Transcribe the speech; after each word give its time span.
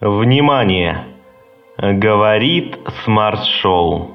Внимание! 0.00 1.08
Говорит 1.76 2.78
Смарт 3.04 3.44
Шоу. 3.44 4.12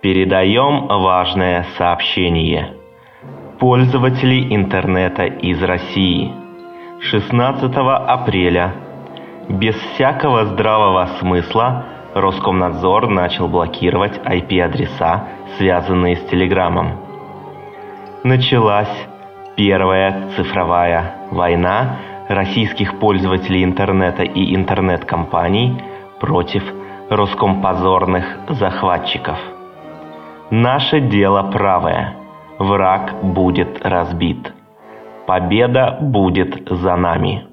Передаем 0.00 0.88
важное 0.88 1.64
сообщение. 1.78 2.72
Пользователи 3.60 4.52
интернета 4.52 5.26
из 5.26 5.62
России. 5.62 6.32
16 7.02 7.72
апреля 7.72 8.74
без 9.48 9.76
всякого 9.76 10.46
здравого 10.46 11.06
смысла 11.20 11.84
Роскомнадзор 12.14 13.08
начал 13.08 13.46
блокировать 13.46 14.18
IP-адреса, 14.24 15.28
связанные 15.56 16.16
с 16.16 16.24
Телеграмом. 16.30 16.98
Началась 18.24 19.06
первая 19.54 20.30
цифровая 20.34 21.14
война 21.30 21.98
российских 22.32 22.98
пользователей 22.98 23.64
интернета 23.64 24.22
и 24.22 24.54
интернет-компаний 24.54 25.82
против 26.20 26.62
роскомпозорных 27.10 28.24
захватчиков. 28.48 29.38
Наше 30.50 31.00
дело 31.00 31.50
правое. 31.50 32.16
Враг 32.58 33.24
будет 33.24 33.80
разбит. 33.82 34.52
Победа 35.26 35.98
будет 36.00 36.68
за 36.68 36.96
нами. 36.96 37.46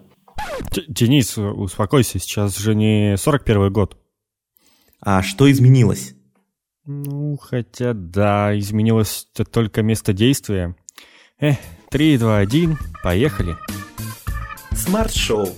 Денис, 0.87 1.37
успокойся, 1.37 2.19
сейчас 2.19 2.57
же 2.57 2.75
не 2.75 3.15
41 3.17 3.71
год. 3.71 3.97
А 5.01 5.21
что 5.21 5.49
изменилось? 5.49 6.15
Ну, 6.85 7.37
хотя 7.37 7.93
да, 7.93 8.57
изменилось 8.57 9.27
только 9.51 9.81
место 9.81 10.11
действия. 10.11 10.75
Эх, 11.39 11.57
3, 11.91 12.17
2, 12.17 12.37
1, 12.37 12.77
поехали. 13.03 13.55
Смарт-шоу 14.79 15.49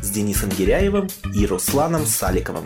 с 0.00 0.10
Денисом 0.10 0.48
Гиряевым 0.48 1.08
и 1.34 1.44
Русланом 1.44 2.06
Саликовым. 2.06 2.64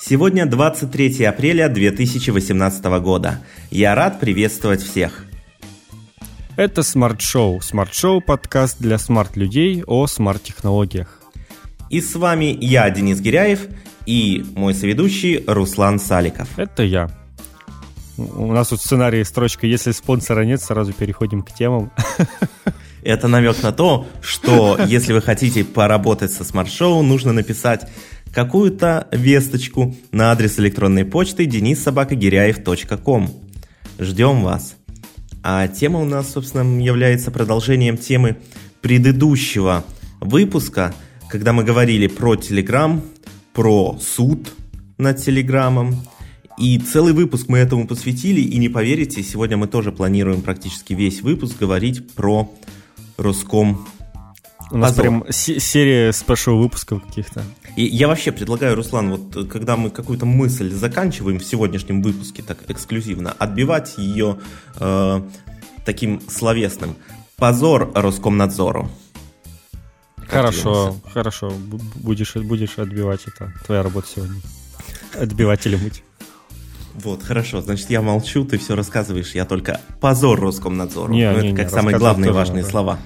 Сегодня 0.00 0.46
23 0.46 1.22
апреля 1.24 1.68
2018 1.68 2.84
года. 3.02 3.40
Я 3.70 3.94
рад 3.94 4.18
приветствовать 4.20 4.80
всех. 4.82 5.26
Это 6.56 6.82
смарт-шоу. 6.82 7.60
Смарт-шоу– 7.60 8.20
подкаст 8.26 8.78
для 8.80 8.96
смарт-людей 8.96 9.84
о 9.86 10.06
смарт-технологиях. 10.06 11.20
И 11.90 12.00
с 12.00 12.14
вами 12.14 12.56
я, 12.58 12.88
Денис 12.88 13.20
Гиряев, 13.20 13.66
и 14.06 14.42
мой 14.54 14.72
соведущий 14.72 15.44
Руслан 15.46 16.00
Саликов. 16.00 16.58
Это 16.58 16.84
я. 16.84 17.25
У 18.18 18.52
нас 18.52 18.68
тут 18.68 18.80
сценарий 18.80 19.24
строчка 19.24 19.66
«Если 19.66 19.92
спонсора 19.92 20.42
нет, 20.42 20.62
сразу 20.62 20.92
переходим 20.92 21.42
к 21.42 21.52
темам». 21.52 21.92
Это 23.02 23.28
намек 23.28 23.62
на 23.62 23.72
то, 23.72 24.06
что 24.20 24.78
если 24.86 25.12
вы 25.12 25.22
хотите 25.22 25.64
поработать 25.64 26.32
со 26.32 26.44
смарт-шоу, 26.44 27.02
нужно 27.02 27.32
написать 27.32 27.88
какую-то 28.32 29.06
весточку 29.12 29.94
на 30.10 30.32
адрес 30.32 30.58
электронной 30.58 31.04
почты 31.04 31.44
denis 31.44 31.84
собака 31.84 32.33
giryaev.com. 32.33 33.30
Ждем 33.98 34.42
вас. 34.42 34.76
А 35.42 35.68
тема 35.68 36.00
у 36.00 36.04
нас, 36.04 36.32
собственно, 36.32 36.82
является 36.82 37.30
продолжением 37.30 37.96
темы 37.96 38.38
предыдущего 38.80 39.84
выпуска, 40.20 40.92
когда 41.28 41.52
мы 41.52 41.62
говорили 41.64 42.08
про 42.08 42.34
Telegram, 42.34 43.00
про 43.52 43.98
суд 44.00 44.52
над 44.98 45.22
Телеграмом. 45.22 46.02
И 46.58 46.78
целый 46.78 47.12
выпуск 47.12 47.48
мы 47.48 47.58
этому 47.58 47.86
посвятили, 47.86 48.40
и 48.40 48.56
не 48.58 48.68
поверите, 48.68 49.22
сегодня 49.22 49.56
мы 49.56 49.66
тоже 49.66 49.92
планируем 49.92 50.40
практически 50.40 50.94
весь 50.94 51.20
выпуск 51.20 51.58
говорить 51.58 52.14
про 52.14 52.50
Роском. 53.18 53.86
У 54.70 54.78
нас 54.78 54.94
прям 54.94 55.24
серия 55.30 56.12
спешл 56.12 56.56
выпусков 56.56 57.02
каких-то. 57.04 57.44
И 57.76 57.84
я 57.84 58.08
вообще 58.08 58.32
предлагаю, 58.32 58.74
Руслан, 58.74 59.10
вот 59.10 59.48
когда 59.48 59.76
мы 59.76 59.90
какую-то 59.90 60.24
мысль 60.24 60.70
заканчиваем 60.72 61.38
в 61.38 61.44
сегодняшнем 61.44 62.02
выпуске 62.02 62.42
так 62.42 62.58
эксклюзивно, 62.68 63.32
отбивать 63.32 63.94
ее 63.98 64.38
э, 64.80 65.20
таким 65.84 66.20
словесным. 66.28 66.96
Позор 67.36 67.92
Роскомнадзору. 67.94 68.90
Хорошо, 70.26 70.96
хорошо. 71.12 71.52
Будешь, 71.96 72.34
будешь 72.34 72.78
отбивать 72.78 73.20
это. 73.26 73.52
Твоя 73.66 73.82
работа 73.82 74.08
сегодня. 74.12 74.40
Отбивателем 75.14 75.80
быть. 75.80 76.02
Вот, 77.02 77.22
хорошо. 77.22 77.60
Значит, 77.60 77.90
я 77.90 78.02
молчу, 78.02 78.44
ты 78.44 78.58
все 78.58 78.74
рассказываешь. 78.74 79.34
Я 79.34 79.44
только 79.44 79.80
позор 80.00 80.40
Роскомнадзору. 80.40 81.12
Не, 81.12 81.30
ну, 81.30 81.40
не, 81.40 81.48
это 81.48 81.48
не, 81.48 81.56
как 81.56 81.70
самые 81.70 81.98
главные 81.98 82.32
важные 82.32 82.62
надо. 82.62 82.70
слова. 82.70 82.98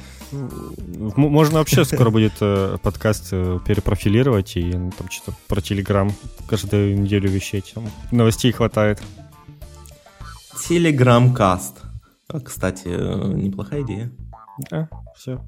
Можно 1.16 1.58
вообще 1.58 1.84
скоро 1.84 2.10
будет 2.10 2.34
э, 2.40 2.76
подкаст 2.82 3.28
э, 3.32 3.58
перепрофилировать 3.66 4.56
и 4.56 4.62
ну, 4.62 4.92
там 4.96 5.10
что-то 5.10 5.36
про 5.48 5.60
Телеграм 5.60 6.12
каждую 6.48 7.00
неделю 7.00 7.28
вещать. 7.28 7.74
Новостей 8.12 8.52
хватает. 8.52 9.02
Телеграм-каст. 10.68 11.78
А, 12.28 12.40
Кстати, 12.40 12.86
э, 12.86 13.32
неплохая 13.34 13.82
идея. 13.82 14.12
Да, 14.70 14.88
все. 15.16 15.44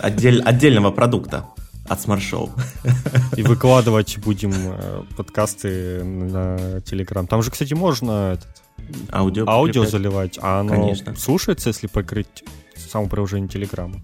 Отдель, 0.00 0.40
отдельного 0.40 0.92
продукта 0.92 1.46
от 1.92 2.00
смарт-шоу. 2.00 2.50
И 3.36 3.42
выкладывать 3.42 4.18
будем 4.18 4.52
э, 4.54 5.02
подкасты 5.16 6.02
на 6.04 6.80
Телеграм. 6.80 7.26
Там 7.26 7.42
же, 7.42 7.50
кстати, 7.50 7.74
можно 7.74 8.34
этот, 8.34 8.62
Аудио, 9.12 9.48
аудио 9.48 9.84
заливать, 9.86 10.38
а 10.42 10.60
оно 10.60 10.74
Конечно. 10.74 11.14
слушается, 11.16 11.68
если 11.70 11.86
покрыть 11.86 12.44
само 12.76 13.06
приложение 13.08 13.48
Телеграма. 13.48 14.00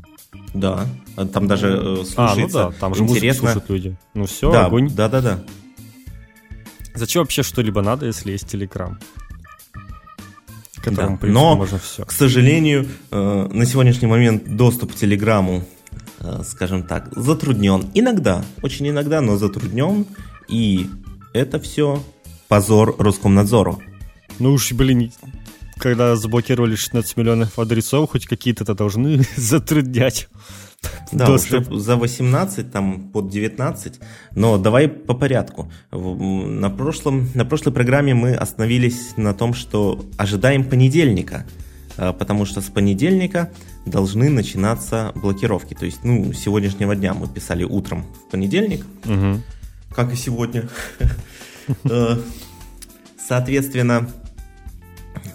Да, 0.55 0.87
там 1.33 1.49
даже 1.49 1.69
э, 1.69 2.05
слушается. 2.05 2.17
А, 2.27 2.37
ну 2.37 2.49
да, 2.49 2.79
там 2.79 2.95
же 2.95 3.03
музыку 3.03 3.19
интересно. 3.19 3.53
слушают 3.53 3.71
люди. 3.71 3.97
Ну 4.15 4.27
все, 4.27 4.53
Да, 4.53 4.67
огонь. 4.67 4.89
да, 4.95 5.09
да, 5.09 5.21
да. 5.21 5.41
Зачем 6.95 7.23
вообще 7.23 7.43
что-либо 7.43 7.83
надо, 7.83 8.07
если 8.07 8.33
есть 8.33 8.49
Телеграм? 8.49 8.99
Которому, 10.83 11.19
Да, 11.21 11.27
но- 11.29 11.57
можно 11.57 11.79
все. 11.79 12.05
К 12.05 12.13
сожалению, 12.13 12.89
э, 13.11 13.49
на 13.53 13.67
сегодняшний 13.67 14.07
момент 14.09 14.57
доступ 14.57 14.93
к 14.93 14.95
Телеграму, 14.97 15.65
скажем 16.45 16.83
так, 16.83 17.09
затруднен. 17.17 17.85
Иногда, 17.95 18.45
очень 18.63 18.89
иногда, 18.89 19.21
но 19.21 19.37
затруднен. 19.37 20.07
И 20.49 20.87
это 21.33 21.59
все 21.61 22.03
позор 22.49 22.95
Роскомнадзору. 22.99 23.81
Ну 24.39 24.53
уж, 24.53 24.73
блин, 24.73 25.13
когда 25.79 26.17
заблокировали 26.17 26.75
16 26.77 27.17
миллионов 27.17 27.59
адресов, 27.59 28.11
хоть 28.11 28.27
какие-то-то 28.27 28.75
должны 28.75 29.23
затруднять. 29.37 30.29
Да, 31.11 31.27
доступ. 31.27 31.71
уже 31.71 31.81
за 31.81 31.97
18, 31.97 32.71
там 32.71 33.11
под 33.11 33.29
19. 33.31 33.99
Но 34.37 34.59
давай 34.59 34.87
по 34.89 35.13
порядку. 35.15 35.71
На, 35.91 36.71
прошлом, 36.71 37.29
на 37.35 37.45
прошлой 37.45 37.73
программе 37.73 38.15
мы 38.15 38.33
остановились 38.35 39.17
на 39.17 39.35
том, 39.35 39.55
что 39.55 40.05
ожидаем 40.17 40.65
понедельника. 40.65 41.45
э, 41.97 42.13
Потому 42.13 42.45
что 42.45 42.61
с 42.61 42.67
понедельника 42.67 43.51
должны 43.89 44.29
начинаться 44.31 45.13
блокировки. 45.15 45.75
То 45.75 45.87
есть, 45.87 46.05
ну, 46.05 46.33
с 46.33 46.39
сегодняшнего 46.39 46.95
дня 46.97 47.15
мы 47.15 47.27
писали 47.29 47.65
утром 47.65 48.05
в 48.27 48.31
понедельник, 48.31 48.85
Мгм. 49.05 49.43
как 49.95 50.13
и 50.13 50.17
сегодня. 50.17 50.69
Э, 51.85 52.17
Соответственно, 53.27 54.09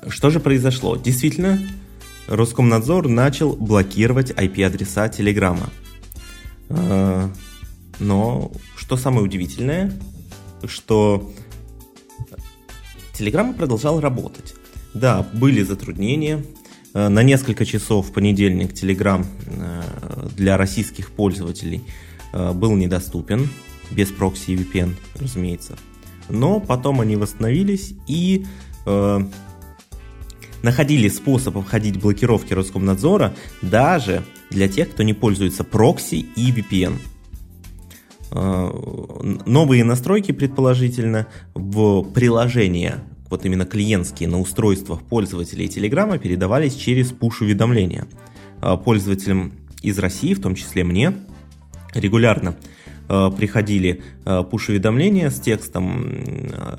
что 0.08 0.32
же 0.32 0.40
произошло? 0.40 0.96
Действительно, 0.98 1.60
Роскомнадзор 2.28 3.08
начал 3.08 3.54
блокировать 3.56 4.32
IP-адреса 4.32 5.10
Телеграма. 5.10 5.70
Э, 6.70 7.30
Но 8.00 8.52
что 8.76 8.98
самое 8.98 9.24
удивительное, 9.24 9.94
что 10.66 11.32
Телеграм 13.14 13.54
продолжал 13.54 14.00
работать. 14.00 14.56
Да, 14.96 15.28
были 15.34 15.62
затруднения. 15.62 16.44
Э, 16.94 17.10
На 17.10 17.24
несколько 17.24 17.66
часов 17.66 18.08
в 18.08 18.12
понедельник 18.12 18.74
Telegram 18.74 19.26
э, 19.48 19.82
для 20.36 20.58
российских 20.58 21.12
пользователей 21.12 21.82
э, 22.32 22.52
был 22.54 22.76
недоступен, 22.76 23.50
без 23.92 24.10
прокси 24.10 24.52
и 24.52 24.56
VPN, 24.58 24.96
разумеется. 25.20 25.78
Но 26.30 26.60
потом 26.60 27.02
они 27.02 27.16
восстановились 27.16 27.94
и 28.08 28.46
э, 28.86 29.20
находили 30.62 31.10
способ 31.10 31.58
обходить 31.58 32.00
блокировки 32.00 32.54
Роскомнадзора 32.54 33.34
даже 33.62 34.24
для 34.50 34.68
тех, 34.68 34.92
кто 34.92 35.04
не 35.04 35.14
пользуется 35.14 35.64
прокси 35.64 36.26
и 36.36 36.52
VPN. 36.52 36.98
Э, 38.32 39.40
Новые 39.46 39.84
настройки, 39.84 40.32
предположительно, 40.32 41.28
в 41.54 42.04
приложения, 42.04 43.04
вот 43.34 43.46
именно 43.46 43.66
клиентские, 43.66 44.30
на 44.30 44.40
устройствах 44.40 45.02
пользователей 45.02 45.68
Телеграма 45.68 46.20
передавались 46.20 46.76
через 46.76 47.12
push-уведомления. 47.12 48.06
Э, 48.62 48.78
Пользователям 48.78 49.54
из 49.82 49.98
России, 49.98 50.36
в 50.36 50.42
том 50.42 50.54
числе 50.54 50.84
мне, 50.84 51.16
регулярно 51.96 52.56
э, 53.10 53.32
приходили 53.36 54.04
э, 54.24 54.44
push-уведомления 54.50 55.32
с 55.32 55.40
текстом 55.40 56.16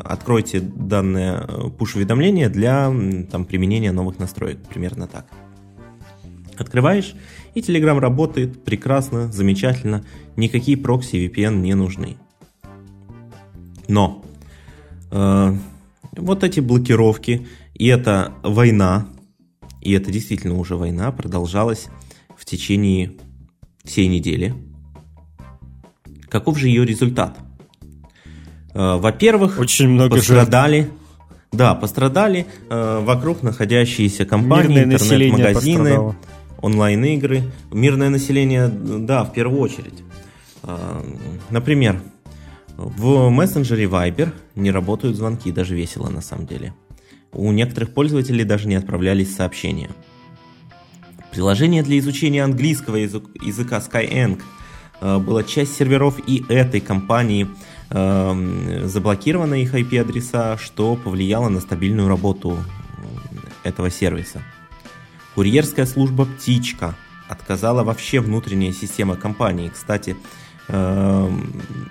«Откройте 0.05 0.61
данное 0.61 1.41
э, 1.41 1.71
push-уведомление 1.77 2.49
для 2.49 2.93
там, 3.33 3.45
применения 3.45 3.91
новых 3.91 4.21
настроек». 4.21 4.59
Примерно 4.69 5.09
так. 5.09 5.27
Открываешь, 6.56 7.17
И 7.55 7.62
Telegram 7.62 7.99
работает 7.99 8.62
прекрасно, 8.62 9.27
замечательно, 9.33 10.05
никакие 10.37 10.77
прокси 10.77 11.17
VPN 11.17 11.56
не 11.56 11.75
нужны. 11.75 12.17
Но 13.89 14.25
э, 15.11 15.56
вот 16.17 16.45
эти 16.45 16.61
блокировки 16.61 17.47
и 17.75 17.87
эта 17.87 18.33
война, 18.43 19.07
и 19.81 19.93
это 19.93 20.11
действительно 20.11 20.59
уже 20.59 20.77
война, 20.77 21.11
продолжалась 21.13 21.87
в 22.37 22.45
течение 22.45 23.13
всей 23.85 24.09
недели. 24.09 24.55
Каков 26.29 26.59
же 26.59 26.69
ее 26.69 26.85
результат? 26.85 27.39
Э, 28.75 28.97
во-первых, 28.97 29.59
очень 29.59 29.89
много 29.89 30.17
пострадали. 30.17 30.83
Жертв. 30.83 30.95
Да, 31.53 31.75
пострадали 31.77 32.47
э, 32.69 33.01
вокруг 33.05 33.45
находящиеся 33.45 34.25
компании, 34.25 34.83
интернет-магазины, 34.83 36.17
онлайн-игры. 36.61 37.45
Мирное 37.71 38.09
население, 38.09 38.69
да, 38.69 39.23
в 39.23 39.33
первую 39.33 39.61
очередь. 39.61 40.03
Э, 40.65 41.01
например, 41.51 42.01
в 42.76 43.29
мессенджере 43.31 43.85
Viber 43.85 44.32
не 44.55 44.71
работают 44.71 45.17
звонки, 45.17 45.53
даже 45.53 45.75
весело 45.75 46.09
на 46.09 46.21
самом 46.21 46.47
деле. 46.47 46.75
У 47.32 47.50
некоторых 47.53 47.93
пользователей 47.93 48.44
даже 48.44 48.69
не 48.69 48.75
отправлялись 48.75 49.35
сообщения. 49.35 49.91
Приложение 51.32 51.82
для 51.82 51.99
изучения 51.99 52.44
английского 52.44 52.97
языка 52.97 53.79
Skyeng 53.79 54.41
э, 55.00 55.19
было 55.19 55.43
часть 55.43 55.76
серверов 55.76 56.21
и 56.26 56.44
этой 56.49 56.81
компании– 56.81 57.49
Эм, 57.91 58.88
заблокированы 58.88 59.62
их 59.62 59.75
IP-адреса, 59.75 60.59
что 60.59 60.97
повлияло 60.97 61.49
на 61.49 61.61
стабильную 61.61 62.09
работу 62.09 62.59
этого 63.62 63.88
сервиса. 63.88 64.43
Курьерская 65.35 65.87
служба 65.87 66.25
«Птичка» 66.25 66.97
отказала 67.29 67.85
вообще 67.85 68.19
внутренняя 68.19 68.73
система 68.73 69.15
компании. 69.17 69.70
Кстати, 69.73 70.17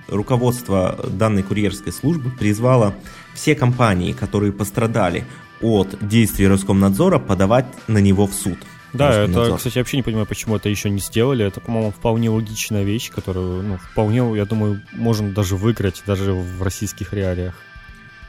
руководство 0.08 1.00
данной 1.10 1.44
курьерской 1.44 1.92
службы 1.92 2.32
призвало 2.32 2.96
все 3.34 3.56
компании, 3.56 4.14
которые 4.14 4.52
пострадали 4.52 5.26
от 5.62 5.96
действий 6.02 6.48
Роскомнадзора, 6.48 7.20
подавать 7.20 7.68
на 7.88 8.00
него 8.00 8.26
в 8.28 8.34
суд– 8.34 8.58
да, 8.94 9.24
это, 9.24 9.56
кстати, 9.58 9.80
вообще 9.80 9.98
не 9.98 10.04
понимаю, 10.04 10.28
почему 10.28 10.56
это 10.56 10.70
еще 10.70 10.90
не 10.90 11.00
сделали. 11.00 11.46
Это, 11.46 11.60
по-моему, 11.60 11.92
вполне 11.92 12.30
логичная 12.30 12.84
вещь, 12.84 13.10
которую, 13.10 13.64
ну, 13.64 13.78
вполне, 13.78 14.38
я 14.38 14.46
думаю, 14.46 14.82
можно 14.94 15.32
даже 15.32 15.56
выиграть 15.56 16.04
даже 16.06 16.34
в 16.34 16.62
российских 16.62 17.12
реалиях. 17.12 17.56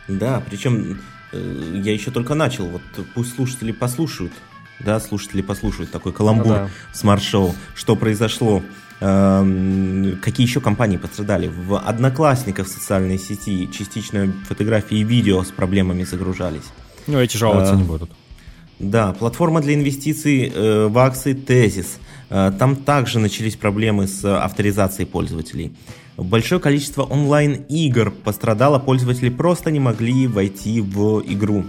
Да, 0.09 0.43
причем 0.49 1.01
э, 1.33 1.81
я 1.85 1.93
еще 1.93 2.11
только 2.11 2.35
начал. 2.35 2.67
Вот 2.67 2.83
пусть 3.15 3.35
слушатели 3.35 3.73
послушают, 3.73 4.33
да, 4.81 5.01
слушатели 5.01 5.43
послушают 5.43 5.91
такой 5.91 6.13
каламбур 6.13 6.47
ну, 6.47 6.53
да. 6.55 6.71
смарт-шоу, 6.93 7.55
что 7.75 7.95
произошло. 7.95 8.63
Э, 9.01 10.15
какие 10.23 10.47
еще 10.47 10.61
компании 10.61 10.97
пострадали? 10.97 11.49
В 11.49 11.79
Одноклассниках 11.79 12.67
в 12.67 12.71
социальной 12.71 13.19
сети 13.19 13.69
частично 13.73 14.33
фотографии 14.47 14.99
и 14.99 15.05
видео 15.05 15.43
с 15.43 15.49
проблемами 15.49 16.05
загружались. 16.05 16.65
Ну, 17.07 17.21
эти 17.21 17.37
жаловаться 17.37 17.75
а, 17.75 17.77
не 17.77 17.83
будут. 17.83 18.11
Да, 18.79 19.13
платформа 19.13 19.61
для 19.61 19.75
инвестиций 19.75 20.51
э, 20.55 20.87
в 20.87 20.99
акции 20.99 21.33
Тезис. 21.33 21.99
Э, 22.31 22.53
там 22.59 22.77
также 22.77 23.19
начались 23.19 23.57
проблемы 23.57 24.07
с 24.07 24.25
авторизацией 24.25 25.07
пользователей. 25.07 25.77
Большое 26.17 26.61
количество 26.61 27.03
онлайн-игр 27.03 28.13
пострадало, 28.13 28.79
пользователи 28.79 29.31
просто 29.31 29.71
не 29.71 29.81
могли 29.81 30.29
войти 30.29 30.81
в 30.81 31.23
игру. 31.27 31.65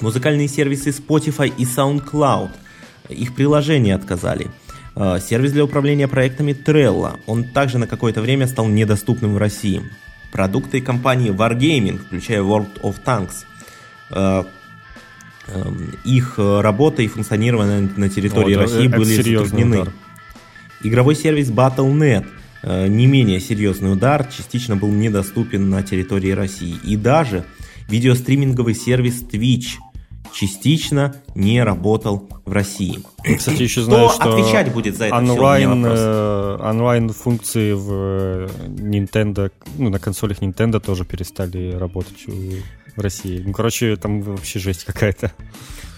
Музыкальные 0.00 0.48
сервисы 0.48 0.90
Spotify 0.90 1.52
и 1.56 1.64
SoundCloud. 1.64 2.50
Их 3.08 3.34
приложения 3.34 3.94
отказали. 3.94 4.50
Э, 4.96 5.18
сервис 5.20 5.52
для 5.52 5.64
управления 5.64 6.08
проектами 6.08 6.52
Trello. 6.52 7.20
Он 7.26 7.44
также 7.44 7.78
на 7.78 7.86
какое-то 7.86 8.20
время 8.20 8.46
стал 8.46 8.68
недоступным 8.68 9.34
в 9.34 9.38
России. 9.38 9.82
Продукты 10.32 10.80
компании 10.80 11.30
Wargaming, 11.30 11.98
включая 11.98 12.40
World 12.40 12.80
of 12.82 12.96
Tanks, 13.04 13.44
э, 14.10 14.44
Эм, 15.46 15.92
их 16.04 16.34
э, 16.38 16.60
работа 16.62 17.02
и 17.02 17.06
функционирование 17.06 17.90
на 17.96 18.08
территории 18.08 18.54
вот, 18.54 18.62
России 18.62 18.88
были 18.88 19.14
затруднены. 19.14 19.82
Удар. 19.82 19.92
Игровой 20.82 21.14
сервис 21.16 21.50
Battle.net 21.50 22.26
э, 22.62 22.86
не 22.88 23.06
менее 23.06 23.40
серьезный 23.40 23.92
удар, 23.92 24.26
частично 24.34 24.74
был 24.74 24.90
недоступен 24.90 25.68
на 25.68 25.82
территории 25.82 26.30
России. 26.30 26.76
И 26.82 26.96
даже 26.96 27.44
видеостриминговый 27.88 28.74
сервис 28.74 29.22
Twitch 29.22 29.76
частично 30.34 31.14
не 31.34 31.62
работал 31.62 32.28
в 32.44 32.52
России. 32.52 32.98
Кстати, 33.36 33.62
еще 33.62 33.82
знаю, 33.82 34.08
Кто 34.08 34.20
что 34.20 34.34
отвечать 34.34 34.72
будет 34.72 34.96
за 34.96 35.06
это 35.06 35.16
онлайн, 35.16 35.84
все, 35.84 36.58
э, 36.60 36.68
онлайн 36.68 37.08
функции 37.10 37.72
в 37.72 38.50
Nintendo, 38.66 39.50
ну, 39.78 39.90
на 39.90 39.98
консолях 39.98 40.40
Nintendo 40.40 40.80
тоже 40.80 41.04
перестали 41.04 41.72
работать 41.72 42.26
в 42.96 43.00
России. 43.00 43.42
Ну, 43.44 43.52
короче, 43.52 43.96
там 43.96 44.22
вообще 44.22 44.58
жесть 44.58 44.84
какая-то. 44.84 45.32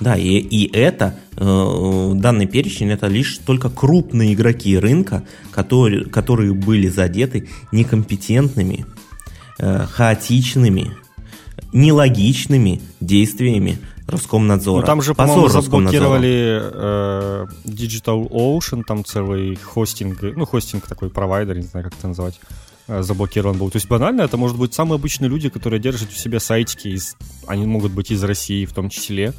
Да, 0.01 0.15
и, 0.17 0.39
и 0.39 0.71
это, 0.77 1.19
э, 1.37 2.13
данный 2.15 2.47
перечень, 2.47 2.91
это 2.91 3.07
лишь 3.07 3.39
только 3.39 3.71
крупные 3.71 4.35
игроки 4.35 4.79
рынка, 4.79 5.25
которые, 5.51 6.05
которые 6.05 6.53
были 6.53 6.89
задеты 6.89 7.49
некомпетентными, 7.73 8.85
э, 9.59 9.87
хаотичными, 9.91 10.93
нелогичными 11.73 12.83
действиями 13.01 13.79
Роскомнадзора. 14.07 14.81
Ну, 14.81 14.87
там 14.87 15.03
же, 15.03 15.15
по-моему, 15.15 15.49
заблокировали 15.49 16.61
э, 16.63 17.47
Digital 17.65 18.29
Ocean, 18.31 18.83
там 18.87 19.05
целый 19.05 19.57
хостинг, 19.57 20.23
ну, 20.23 20.47
хостинг 20.47 20.87
такой 20.87 21.11
провайдер, 21.11 21.57
не 21.57 21.63
знаю, 21.63 21.85
как 21.85 21.99
это 21.99 22.09
назвать. 22.09 22.41
Э, 22.89 23.03
заблокирован 23.03 23.59
был. 23.59 23.71
То 23.71 23.77
есть 23.77 23.89
банально 23.89 24.23
это 24.23 24.37
может 24.37 24.57
быть 24.57 24.75
самые 24.75 24.97
обычные 24.97 25.29
люди, 25.29 25.49
которые 25.49 25.81
держат 25.81 26.11
в 26.11 26.19
себе 26.19 26.39
сайтики, 26.39 26.89
из, 26.89 27.17
они 27.47 27.67
могут 27.67 27.93
быть 27.93 28.11
из 28.11 28.23
России 28.23 28.65
в 28.65 28.73
том 28.73 28.91
числе. 28.91 29.33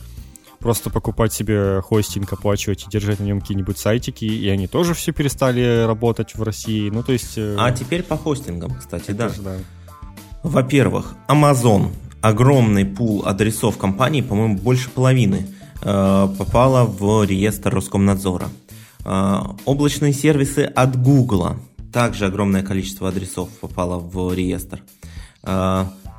Просто 0.59 0.89
покупать 0.89 1.31
себе 1.31 1.81
хостинг, 1.81 2.33
оплачивать 2.33 2.83
и 2.83 2.89
держать 2.89 3.19
на 3.19 3.23
нем 3.23 3.41
какие-нибудь 3.41 3.77
сайтики, 3.77 4.25
и 4.25 4.49
они 4.49 4.67
тоже 4.67 4.95
все 4.95 5.13
перестали 5.13 5.85
работать 5.85 6.35
в 6.35 6.41
России. 6.41 6.89
Ну, 6.89 7.03
то 7.03 7.13
есть... 7.13 7.37
Э, 7.37 7.55
а 7.57 7.71
теперь 7.71 8.03
по 8.03 8.17
хостингам, 8.17 8.75
кстати, 8.75 9.11
да. 9.11 9.29
Же, 9.29 9.41
да. 9.41 9.55
Во-первых, 10.43 11.15
Amazon. 11.29 11.91
Огромный 12.21 12.85
пул 12.85 13.23
адресов 13.25 13.77
компании, 13.77 14.21
по-моему, 14.21 14.57
больше 14.57 14.89
половины, 14.89 15.47
э, 15.81 16.27
попало 16.37 16.85
в 16.85 17.23
реестр 17.25 17.73
Роскомнадзора. 17.75 18.49
Облачные 19.63 20.11
сервисы 20.11 20.59
от 20.65 21.01
Google 21.01 21.55
также 21.93 22.25
огромное 22.25 22.61
количество 22.61 23.07
адресов 23.07 23.49
попало 23.61 23.99
в 23.99 24.33
реестр. 24.33 24.83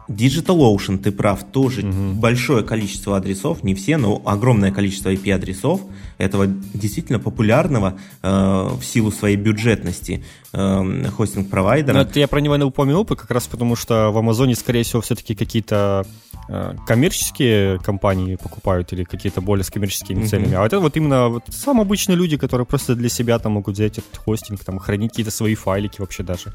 DigitalOcean, 0.09 0.99
ты 0.99 1.13
прав, 1.13 1.45
тоже 1.45 1.87
угу. 1.87 2.15
большое 2.15 2.65
количество 2.65 3.17
адресов, 3.17 3.63
не 3.63 3.75
все, 3.75 3.99
но 3.99 4.23
огромное 4.25 4.73
количество 4.73 5.13
IP-адресов 5.13 5.83
этого 6.17 6.47
действительно 6.47 7.19
популярного 7.19 7.99
э, 8.23 8.29
в 8.29 8.83
силу 8.83 9.13
своей 9.13 9.37
бюджетности 9.37 10.25
э, 10.53 11.05
хостинг-провайдера. 11.17 11.99
Это 11.99 12.21
я 12.21 12.29
про 12.29 12.41
него 12.41 12.57
не 12.57 12.65
упомянул, 12.65 13.05
как 13.05 13.31
раз 13.31 13.47
потому 13.47 13.77
что 13.77 14.11
в 14.11 14.19
Амазоне, 14.19 14.55
скорее 14.55 14.83
всего, 14.83 15.03
все-таки 15.03 15.35
какие-то 15.35 16.07
э, 16.49 16.75
коммерческие 16.87 17.79
компании 17.79 18.37
покупают 18.37 18.93
или 18.95 19.05
какие-то 19.05 19.43
более 19.43 19.65
с 19.65 19.71
коммерческими 19.71 20.27
целями. 20.27 20.55
А 20.55 20.65
это 20.65 20.81
вот 20.81 20.97
именно 20.97 21.29
вот 21.29 21.45
самые 21.51 21.83
обычные 21.83 22.17
люди, 22.17 22.39
которые 22.39 22.67
просто 22.67 22.95
для 22.95 23.11
себя 23.11 23.39
там 23.39 23.53
могут 23.53 23.75
взять 23.75 23.99
этот 23.99 24.17
хостинг, 24.17 24.65
там, 24.65 24.79
хранить 24.79 25.11
какие-то 25.11 25.31
свои 25.31 25.55
файлики 25.55 26.01
вообще 26.01 26.23
даже. 26.23 26.55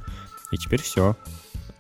И 0.52 0.58
теперь 0.58 0.82
все. 0.82 1.16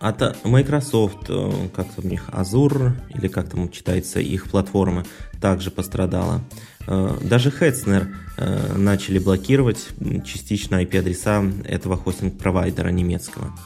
А 0.03 0.35
Microsoft, 0.43 1.29
э, 1.29 1.69
как 1.73 1.87
у 1.97 2.05
них, 2.05 2.27
Azure, 2.27 2.91
или 3.15 3.29
как 3.29 3.49
там 3.49 3.69
читается 3.69 4.19
их 4.19 4.49
платформа, 4.49 5.05
также 5.39 5.71
пострадала. 5.71 6.41
Э, 6.87 7.17
даже 7.21 7.51
Hetzner 7.51 8.13
э, 8.35 8.75
начали 8.75 9.17
блокировать 9.17 9.87
частично 10.25 10.83
IP-адреса 10.83 11.49
этого 11.63 11.95
хостинг-провайдера 11.95 12.89
немецкого. 12.89 13.57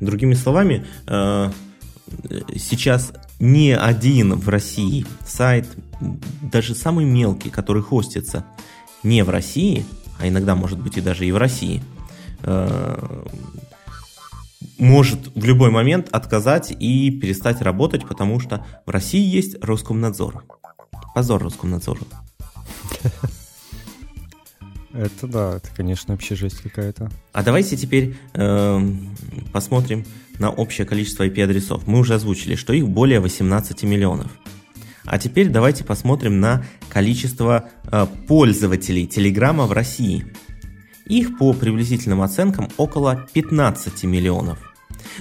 Другими 0.00 0.32
словами, 0.32 0.84
сейчас 2.56 3.12
ни 3.38 3.70
один 3.70 4.34
в 4.34 4.48
России 4.48 5.04
сайт, 5.26 5.68
даже 6.40 6.74
самый 6.74 7.04
мелкий, 7.04 7.50
который 7.50 7.82
хостится 7.82 8.46
не 9.02 9.22
в 9.22 9.28
России, 9.28 9.84
а 10.18 10.26
иногда 10.26 10.54
может 10.54 10.80
быть 10.80 10.96
и 10.96 11.02
даже 11.02 11.26
и 11.26 11.32
в 11.32 11.36
России, 11.36 11.82
может 14.82 15.34
в 15.34 15.44
любой 15.44 15.70
момент 15.70 16.08
отказать 16.10 16.74
и 16.76 17.10
перестать 17.10 17.62
работать, 17.62 18.06
потому 18.06 18.40
что 18.40 18.66
в 18.84 18.90
России 18.90 19.24
есть 19.24 19.56
Роскомнадзор. 19.62 20.44
Позор 21.14 21.42
Роскомнадзору. 21.42 22.00
Это 24.92 25.26
да, 25.26 25.56
это, 25.56 25.68
конечно, 25.74 26.12
вообще 26.12 26.34
жесть 26.34 26.58
какая-то. 26.58 27.10
А 27.32 27.42
давайте 27.42 27.76
теперь 27.76 28.14
э, 28.34 28.80
посмотрим 29.52 30.04
на 30.38 30.50
общее 30.50 30.86
количество 30.86 31.26
IP-адресов. 31.26 31.86
Мы 31.86 32.00
уже 32.00 32.14
озвучили, 32.14 32.56
что 32.56 32.74
их 32.74 32.88
более 32.88 33.20
18 33.20 33.84
миллионов. 33.84 34.30
А 35.04 35.18
теперь 35.18 35.48
давайте 35.48 35.84
посмотрим 35.84 36.40
на 36.40 36.64
количество 36.90 37.70
э, 37.84 38.06
пользователей 38.26 39.06
Телеграма 39.06 39.66
в 39.66 39.72
России. 39.72 40.26
Их 41.06 41.38
по 41.38 41.52
приблизительным 41.52 42.20
оценкам 42.20 42.68
около 42.76 43.26
15 43.32 44.04
миллионов. 44.04 44.71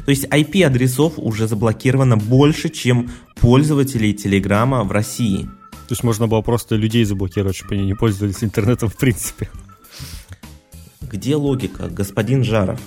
То 0.06 0.12
есть 0.12 0.26
IP-адресов 0.26 1.14
уже 1.18 1.48
заблокировано 1.48 2.18
больше, 2.18 2.70
чем 2.70 3.10
пользователей 3.40 4.14
Телеграма 4.14 4.84
в 4.84 4.92
России. 4.92 5.44
То 5.88 5.94
есть 5.94 6.04
можно 6.04 6.28
было 6.28 6.42
просто 6.42 6.76
людей 6.76 7.04
заблокировать, 7.04 7.56
чтобы 7.56 7.76
они 7.76 7.86
не 7.86 7.96
пользовались 7.96 8.44
интернетом 8.44 8.90
в 8.90 8.98
принципе. 8.98 9.50
Где 11.02 11.36
логика, 11.36 11.90
господин 11.90 12.44
Жаров? 12.44 12.80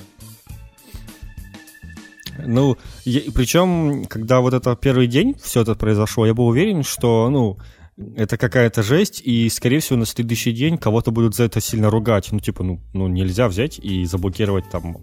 Ну, 2.46 2.76
я, 3.04 3.20
причем, 3.34 4.06
когда 4.06 4.40
вот 4.40 4.54
это 4.54 4.74
первый 4.76 5.06
день 5.06 5.36
все 5.42 5.62
это 5.62 5.74
произошло, 5.74 6.26
я 6.26 6.34
был 6.34 6.46
уверен, 6.46 6.82
что, 6.82 7.28
ну, 7.30 7.58
это 8.16 8.36
какая-то 8.36 8.82
жесть, 8.82 9.20
и, 9.24 9.48
скорее 9.48 9.78
всего, 9.78 9.98
на 9.98 10.06
следующий 10.06 10.52
день 10.52 10.78
кого-то 10.78 11.10
будут 11.10 11.34
за 11.36 11.44
это 11.44 11.60
сильно 11.60 11.90
ругать. 11.90 12.32
Ну, 12.32 12.40
типа, 12.40 12.62
ну, 12.64 12.80
ну 12.92 13.06
нельзя 13.08 13.48
взять 13.48 13.78
и 13.78 14.04
заблокировать 14.04 14.68
там 14.70 14.98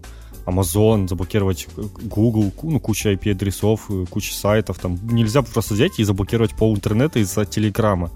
Amazon, 0.46 1.08
заблокировать 1.08 1.68
Google, 2.02 2.52
ну, 2.62 2.80
куча 2.80 3.12
IP-адресов, 3.12 3.88
куча 4.10 4.34
сайтов, 4.34 4.78
там, 4.78 4.98
нельзя 5.02 5.42
просто 5.42 5.74
взять 5.74 5.98
и 5.98 6.04
заблокировать 6.04 6.54
пол 6.54 6.74
интернета 6.74 7.18
из-за 7.18 7.44
Телеграма. 7.44 8.10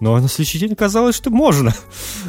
Но 0.00 0.18
на 0.18 0.28
следующий 0.28 0.58
день 0.58 0.72
оказалось, 0.72 1.16
что 1.16 1.30
можно. 1.30 1.74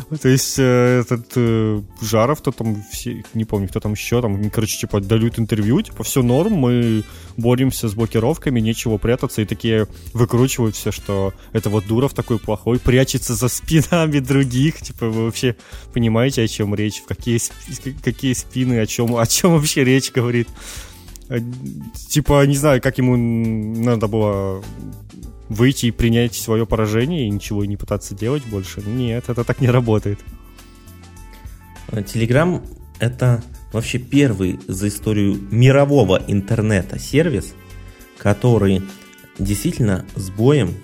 То 0.22 0.30
есть 0.30 0.56
э, 0.58 1.02
этот 1.02 1.32
э, 1.36 1.82
Жаров, 2.02 2.42
то 2.42 2.52
там 2.52 2.84
все, 2.92 3.24
не 3.34 3.44
помню, 3.44 3.68
кто 3.68 3.80
там 3.80 3.94
еще, 3.94 4.22
там, 4.22 4.50
короче, 4.50 4.78
типа, 4.78 5.02
дают 5.02 5.38
интервью, 5.38 5.82
типа, 5.82 6.04
все 6.04 6.24
норм, 6.24 6.54
мы 6.54 7.04
боремся 7.36 7.90
с 7.90 7.94
блокировками, 7.94 8.62
нечего 8.62 8.98
прятаться, 8.98 9.42
и 9.42 9.46
такие 9.46 9.88
выкручивают 10.14 10.76
все, 10.76 10.92
что 10.92 11.34
это 11.52 11.70
вот 11.70 11.88
Дуров 11.88 12.14
такой 12.14 12.40
плохой, 12.40 12.80
прячется 12.80 13.36
за 13.36 13.50
спинами 13.50 14.20
других, 14.20 14.82
типа, 14.82 15.08
вы 15.08 15.26
вообще 15.26 15.58
понимаете, 15.94 16.44
о 16.44 16.48
чем 16.48 16.74
речь, 16.74 17.04
какие, 17.06 17.40
какие 18.02 18.34
спины, 18.34 18.80
о 18.80 18.86
чем, 18.86 19.18
о 19.18 19.26
чем 19.28 19.56
вообще 19.56 19.84
речь 19.84 20.12
говорит. 20.12 20.48
Э, 21.30 21.40
типа, 22.10 22.46
не 22.46 22.56
знаю, 22.56 22.82
как 22.82 22.98
ему 22.98 23.18
надо 23.18 24.08
было 24.08 24.64
выйти 25.50 25.88
и 25.88 25.92
принять 25.92 26.36
свое 26.36 26.66
поражение 26.66 27.28
и 27.28 27.30
ничего 27.30 27.66
не 27.66 27.78
пытаться 27.78 28.16
делать 28.16 28.46
больше. 28.46 28.82
Нет, 28.82 29.26
это 29.28 29.44
так 29.44 29.62
не 29.62 29.70
работает. 29.70 30.20
Telegram— 31.90 32.62
это 33.00 33.44
вообще 33.72 33.98
первый 33.98 34.60
за 34.68 34.88
историю 34.88 35.40
мирового 35.52 36.22
интернета 36.28 37.00
сервис, 37.00 37.54
который 38.18 38.82
действительно 39.40 40.06
с 40.16 40.30
боем 40.30 40.76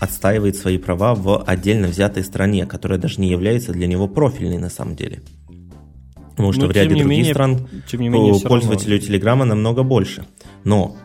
отстаивает 0.00 0.56
свои 0.56 0.78
права 0.78 1.14
в 1.14 1.42
отдельно 1.44 1.88
взятой 1.88 2.24
стране, 2.24 2.66
которая 2.66 2.98
даже 2.98 3.20
не 3.20 3.28
является 3.28 3.72
для 3.72 3.86
него 3.86 4.08
профильной 4.08 4.58
на 4.58 4.70
самом 4.70 4.96
деле. 4.96 5.22
Потому 6.30 6.52
что 6.52 6.62
Но, 6.62 6.68
в 6.68 6.70
ряде 6.70 6.88
других 6.88 7.06
менее, 7.06 7.34
стран 7.34 7.68
менее, 7.92 8.40
пользователей 8.40 8.98
Телеграма 8.98 9.44
намного 9.44 9.82
больше. 9.82 10.24
Но 10.64 10.96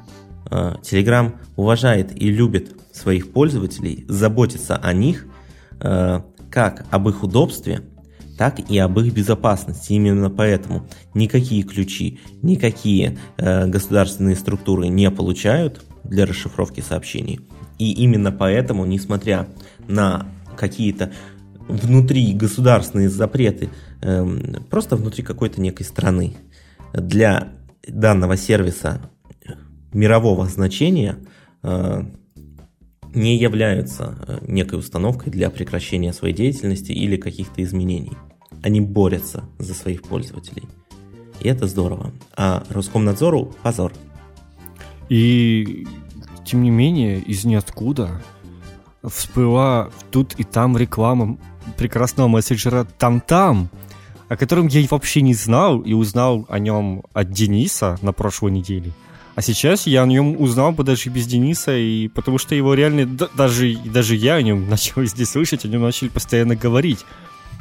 Telegram 0.50 1.28
э, 1.28 1.32
уважает 1.56 2.20
и 2.20 2.30
любит 2.30 2.75
своих 2.92 3.32
пользователей, 3.32 4.06
заботится 4.08 4.75
о 4.78 4.94
них 4.94 5.25
э, 5.80 6.22
как 6.50 6.86
об 6.92 7.10
их 7.10 7.24
удобстве, 7.24 7.82
так 8.38 8.60
и 8.70 8.78
об 8.78 9.00
их 9.00 9.14
безопасности. 9.14 9.94
Именно 9.94 10.30
поэтому 10.30 10.88
никакие 11.14 11.64
ключи, 11.64 12.20
никакие 12.42 13.18
э, 13.38 13.68
государственные 13.68 14.36
структуры 14.36 14.88
не 14.88 15.10
получают 15.12 15.84
для 16.04 16.25
расшифровки 16.25 16.82
сообщений. 16.82 17.42
И 17.78 17.92
именно 17.92 18.32
поэтому, 18.32 18.86
несмотря 18.86 19.48
на 19.88 20.28
какие-то 20.56 21.12
внутри 21.68 22.34
государственные 22.34 23.10
запреты, 23.10 23.70
просто 24.70 24.96
внутри 24.96 25.24
какой-то 25.24 25.60
некой 25.60 25.86
страны, 25.86 26.36
для 26.94 27.50
данного 27.88 28.38
сервиса 28.38 29.02
мирового 29.96 30.46
значения 30.46 31.18
э, 31.64 32.04
не 33.14 33.38
являются 33.38 34.18
э, 34.28 34.40
некой 34.48 34.78
установкой 34.78 35.32
для 35.32 35.50
прекращения 35.50 36.14
своей 36.14 36.36
деятельности 36.36 36.92
или 36.92 37.16
каких-то 37.18 37.64
изменений. 37.64 38.12
Они 38.62 38.82
борются 38.82 39.46
за 39.58 39.74
своих 39.74 40.04
пользователей. 40.04 40.64
И 41.40 41.48
это 41.48 41.68
здорово. 41.68 42.12
А 42.36 42.64
Роскомнадзору 42.70 43.56
позор. 43.64 43.94
И 45.10 45.88
тем 46.46 46.64
не 46.64 46.70
менее, 46.70 47.20
из 47.20 47.46
ниоткуда 47.46 48.22
всплыла 49.04 49.90
тут 50.12 50.34
и 50.38 50.44
там 50.44 50.78
реклама 50.78 51.38
прекрасного 51.78 52.28
мессенджера 52.28 52.86
там-там, 52.98 53.70
о 54.28 54.36
котором 54.36 54.68
я 54.68 54.86
вообще 54.90 55.22
не 55.22 55.34
знал 55.34 55.80
и 55.80 55.94
узнал 55.94 56.46
о 56.50 56.60
нем 56.60 57.04
от 57.14 57.32
Дениса 57.32 57.98
на 58.02 58.12
прошлой 58.12 58.52
неделе. 58.52 58.92
А 59.36 59.42
сейчас 59.42 59.86
я 59.86 60.04
о 60.04 60.06
нем 60.06 60.39
узнал 60.42 60.72
бы 60.72 60.84
даже 60.84 61.10
без 61.10 61.27
Дениса, 61.27 61.75
и 61.75 62.08
потому 62.08 62.38
что 62.38 62.56
его 62.56 62.74
реально, 62.74 63.06
даже, 63.06 63.75
даже 63.75 64.15
я 64.15 64.36
о 64.36 64.42
нем 64.42 64.70
начал 64.70 65.04
здесь 65.04 65.30
слышать, 65.30 65.65
о 65.65 65.68
нем 65.68 65.82
начали 65.82 66.08
постоянно 66.08 66.56
говорить. 66.56 67.06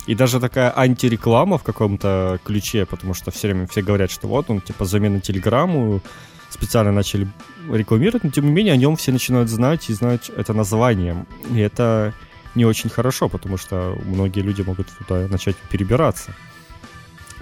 И 0.06 0.14
даже 0.14 0.38
такая 0.38 0.72
антиреклама 0.76 1.58
в 1.58 1.62
каком-то 1.62 2.38
ключе, 2.44 2.86
потому 2.86 3.14
что 3.14 3.30
все 3.30 3.48
время 3.48 3.66
все 3.66 3.82
говорят, 3.82 4.10
что 4.10 4.28
вот 4.28 4.50
он, 4.50 4.60
типа, 4.60 4.84
замена 4.84 5.20
Телеграмму, 5.20 6.02
специально 6.50 6.92
начали 6.92 7.26
рекламировать, 7.70 8.22
но 8.22 8.30
тем 8.30 8.44
не 8.44 8.52
менее 8.52 8.74
о 8.74 8.76
нем 8.76 8.96
все 8.96 9.10
начинают 9.12 9.48
знать 9.48 9.88
и 9.90 9.94
знать 9.94 10.30
это 10.36 10.52
название. 10.52 11.26
И 11.50 11.58
это 11.58 12.14
не 12.54 12.64
очень 12.64 12.90
хорошо, 12.90 13.28
потому 13.28 13.56
что 13.56 13.98
многие 14.04 14.40
люди 14.40 14.62
могут 14.62 14.88
туда 14.98 15.26
начать 15.26 15.56
перебираться. 15.70 16.34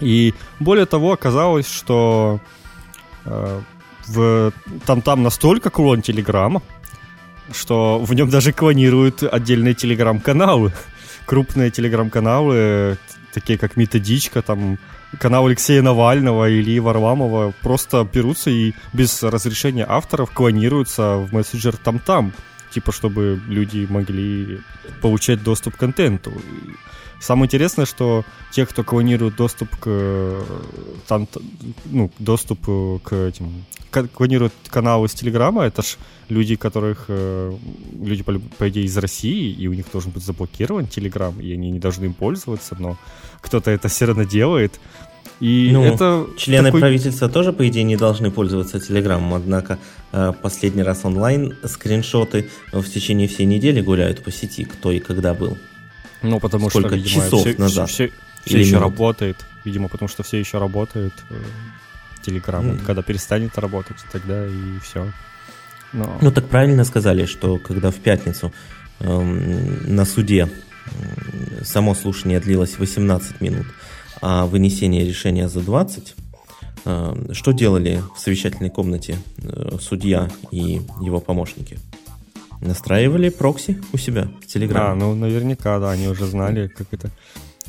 И 0.01 0.33
более 0.59 0.87
того, 0.87 1.12
оказалось, 1.12 1.69
что 1.69 2.41
э, 3.25 3.61
в 4.07 4.53
там-там 4.87 5.23
настолько 5.23 5.71
клон 5.71 6.03
Телеграма, 6.03 6.63
что 7.53 7.99
в 7.99 8.15
нем 8.15 8.31
даже 8.31 8.53
клонируют 8.53 9.23
отдельные 9.23 9.75
телеграм-каналы. 9.75 10.73
Крупные 11.27 11.71
телеграм-каналы, 11.71 12.99
такие 13.33 13.59
как 13.59 13.77
Методичка, 13.77 14.43
там 14.43 14.79
канал 15.19 15.47
Алексея 15.47 15.83
Навального 15.83 16.49
или 16.49 16.79
Варламова, 16.79 17.53
просто 17.61 18.07
берутся 18.11 18.51
и 18.51 18.75
без 18.93 19.23
разрешения 19.23 19.87
авторов 19.89 20.31
клонируются 20.31 21.17
в 21.17 21.33
мессенджер 21.33 21.77
там-там, 21.77 22.33
типа 22.71 22.93
чтобы 22.93 23.41
люди 23.47 23.87
могли 23.89 24.61
получать 25.01 25.43
доступ 25.43 25.77
к 25.77 25.79
контенту. 25.79 26.33
Самое 27.23 27.47
интересное, 27.47 27.87
что 27.87 28.25
те, 28.50 28.67
кто 28.67 28.83
клонирует 28.83 29.37
доступ 29.37 29.69
к 29.76 30.45
там, 31.07 31.29
ну, 31.85 32.11
доступ 32.19 32.59
к 33.05 33.12
этим 33.12 33.64
клонируют 33.93 34.52
каналы 34.69 35.07
из 35.07 35.12
Телеграма, 35.12 35.64
это 35.64 35.83
ж 35.83 35.99
люди, 36.29 36.57
которых 36.57 37.05
э, 37.09 37.52
люди, 38.02 38.23
по, 38.23 38.69
идее, 38.69 38.85
из 38.85 38.97
России, 38.97 39.52
и 39.52 39.69
у 39.69 39.75
них 39.75 39.87
должен 39.93 40.11
быть 40.11 40.25
заблокирован 40.25 40.87
Телеграм, 40.87 41.38
и 41.41 41.52
они 41.52 41.71
не 41.71 41.79
должны 41.79 42.07
им 42.07 42.14
пользоваться, 42.14 42.75
но 42.79 42.97
кто-то 43.41 43.71
это 43.71 43.88
все 43.88 44.07
равно 44.07 44.25
делает. 44.25 44.81
И 45.41 45.71
ну, 45.73 45.85
это 45.85 46.26
члены 46.37 46.69
такой... 46.69 46.81
правительства 46.81 47.29
тоже, 47.29 47.52
по 47.52 47.69
идее, 47.69 47.85
не 47.85 47.97
должны 47.97 48.31
пользоваться 48.31 48.81
Телеграмом, 48.81 49.35
однако 49.35 49.79
э, 50.12 50.33
последний 50.41 50.83
раз 50.83 51.05
онлайн 51.05 51.55
скриншоты 51.64 52.49
в 52.73 52.85
течение 52.85 53.29
всей 53.29 53.47
недели 53.47 53.81
гуляют 53.81 54.25
по 54.25 54.33
сети, 54.33 54.64
кто 54.64 54.91
и 54.91 54.99
когда 54.99 55.35
был. 55.35 55.57
Ну, 56.23 56.41
потому 56.41 56.71
Сколько 56.71 56.88
что, 56.88 56.97
видимо, 56.97 57.25
часов 57.25 57.41
все, 57.41 57.55
назад. 57.59 57.88
Все, 57.88 58.09
все, 58.09 58.14
все 58.45 58.59
еще 58.59 58.71
минут. 58.71 58.83
работает. 58.83 59.37
Видимо, 59.64 59.88
потому 59.88 60.09
что 60.09 60.23
все 60.23 60.38
еще 60.38 60.59
работает. 60.59 61.12
Э, 61.31 61.35
Telegram. 62.25 62.62
Mm. 62.62 62.73
Вот, 62.73 62.83
когда 62.83 63.02
перестанет 63.02 63.59
работать, 63.59 63.97
тогда 64.11 64.47
и 64.47 64.79
все. 64.83 65.12
Но... 65.93 66.19
Ну, 66.21 66.31
так 66.31 66.49
правильно 66.49 66.85
сказали, 66.85 67.26
что 67.26 67.59
когда 67.59 67.91
в 67.91 67.97
пятницу 67.97 68.52
эм, 69.00 69.95
на 69.95 70.05
суде 70.05 70.49
э, 70.87 71.64
само 71.64 71.95
слушание 71.95 72.41
длилось 72.41 72.79
18 72.79 73.41
минут, 73.41 73.67
а 74.21 74.47
вынесение 74.47 75.05
решения 75.05 75.49
за 75.49 75.61
20, 75.61 76.14
э, 76.85 77.33
что 77.33 77.52
делали 77.52 78.02
в 78.17 78.21
совещательной 78.21 78.71
комнате 78.71 79.19
э, 79.38 79.76
судья 79.81 80.31
и 80.50 80.81
его 81.02 81.21
помощники? 81.21 81.79
Настраивали 82.62 83.28
прокси 83.28 83.81
у 83.92 83.99
себя 83.99 84.31
в 84.40 84.47
Telegram. 84.47 84.92
А, 84.92 84.95
ну 84.95 85.14
наверняка, 85.14 85.78
да, 85.78 85.90
они 85.90 86.09
уже 86.09 86.26
знали, 86.26 86.69
как 86.69 86.87
это 86.92 87.11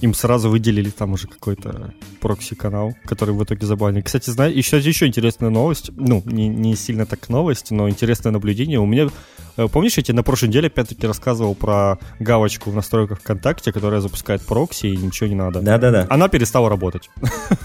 им 0.01 0.13
сразу 0.13 0.49
выделили 0.49 0.89
там 0.89 1.13
уже 1.13 1.27
какой-то 1.27 1.93
прокси-канал, 2.19 2.93
который 3.05 3.33
в 3.33 3.43
итоге 3.43 3.65
забанили. 3.65 4.01
Кстати, 4.01 4.29
знаете, 4.29 4.57
еще, 4.57 4.77
еще 4.77 5.07
интересная 5.07 5.49
новость, 5.49 5.91
ну, 5.95 6.21
не, 6.25 6.47
не 6.47 6.75
сильно 6.75 7.05
так 7.05 7.29
новость, 7.29 7.71
но 7.71 7.89
интересное 7.89 8.31
наблюдение. 8.31 8.79
У 8.79 8.85
меня 8.85 9.09
помнишь, 9.55 9.97
я 9.97 10.03
тебе 10.03 10.15
на 10.15 10.23
прошлой 10.23 10.47
неделе 10.47 10.67
опять-таки 10.67 11.05
рассказывал 11.07 11.55
про 11.55 11.99
галочку 12.19 12.71
в 12.71 12.75
настройках 12.75 13.19
ВКонтакте, 13.19 13.71
которая 13.71 14.01
запускает 14.01 14.41
прокси 14.41 14.87
и 14.87 14.97
ничего 14.97 15.27
не 15.27 15.35
надо? 15.35 15.61
Да-да-да. 15.61 16.07
Она 16.09 16.27
перестала 16.27 16.69
работать. 16.69 17.09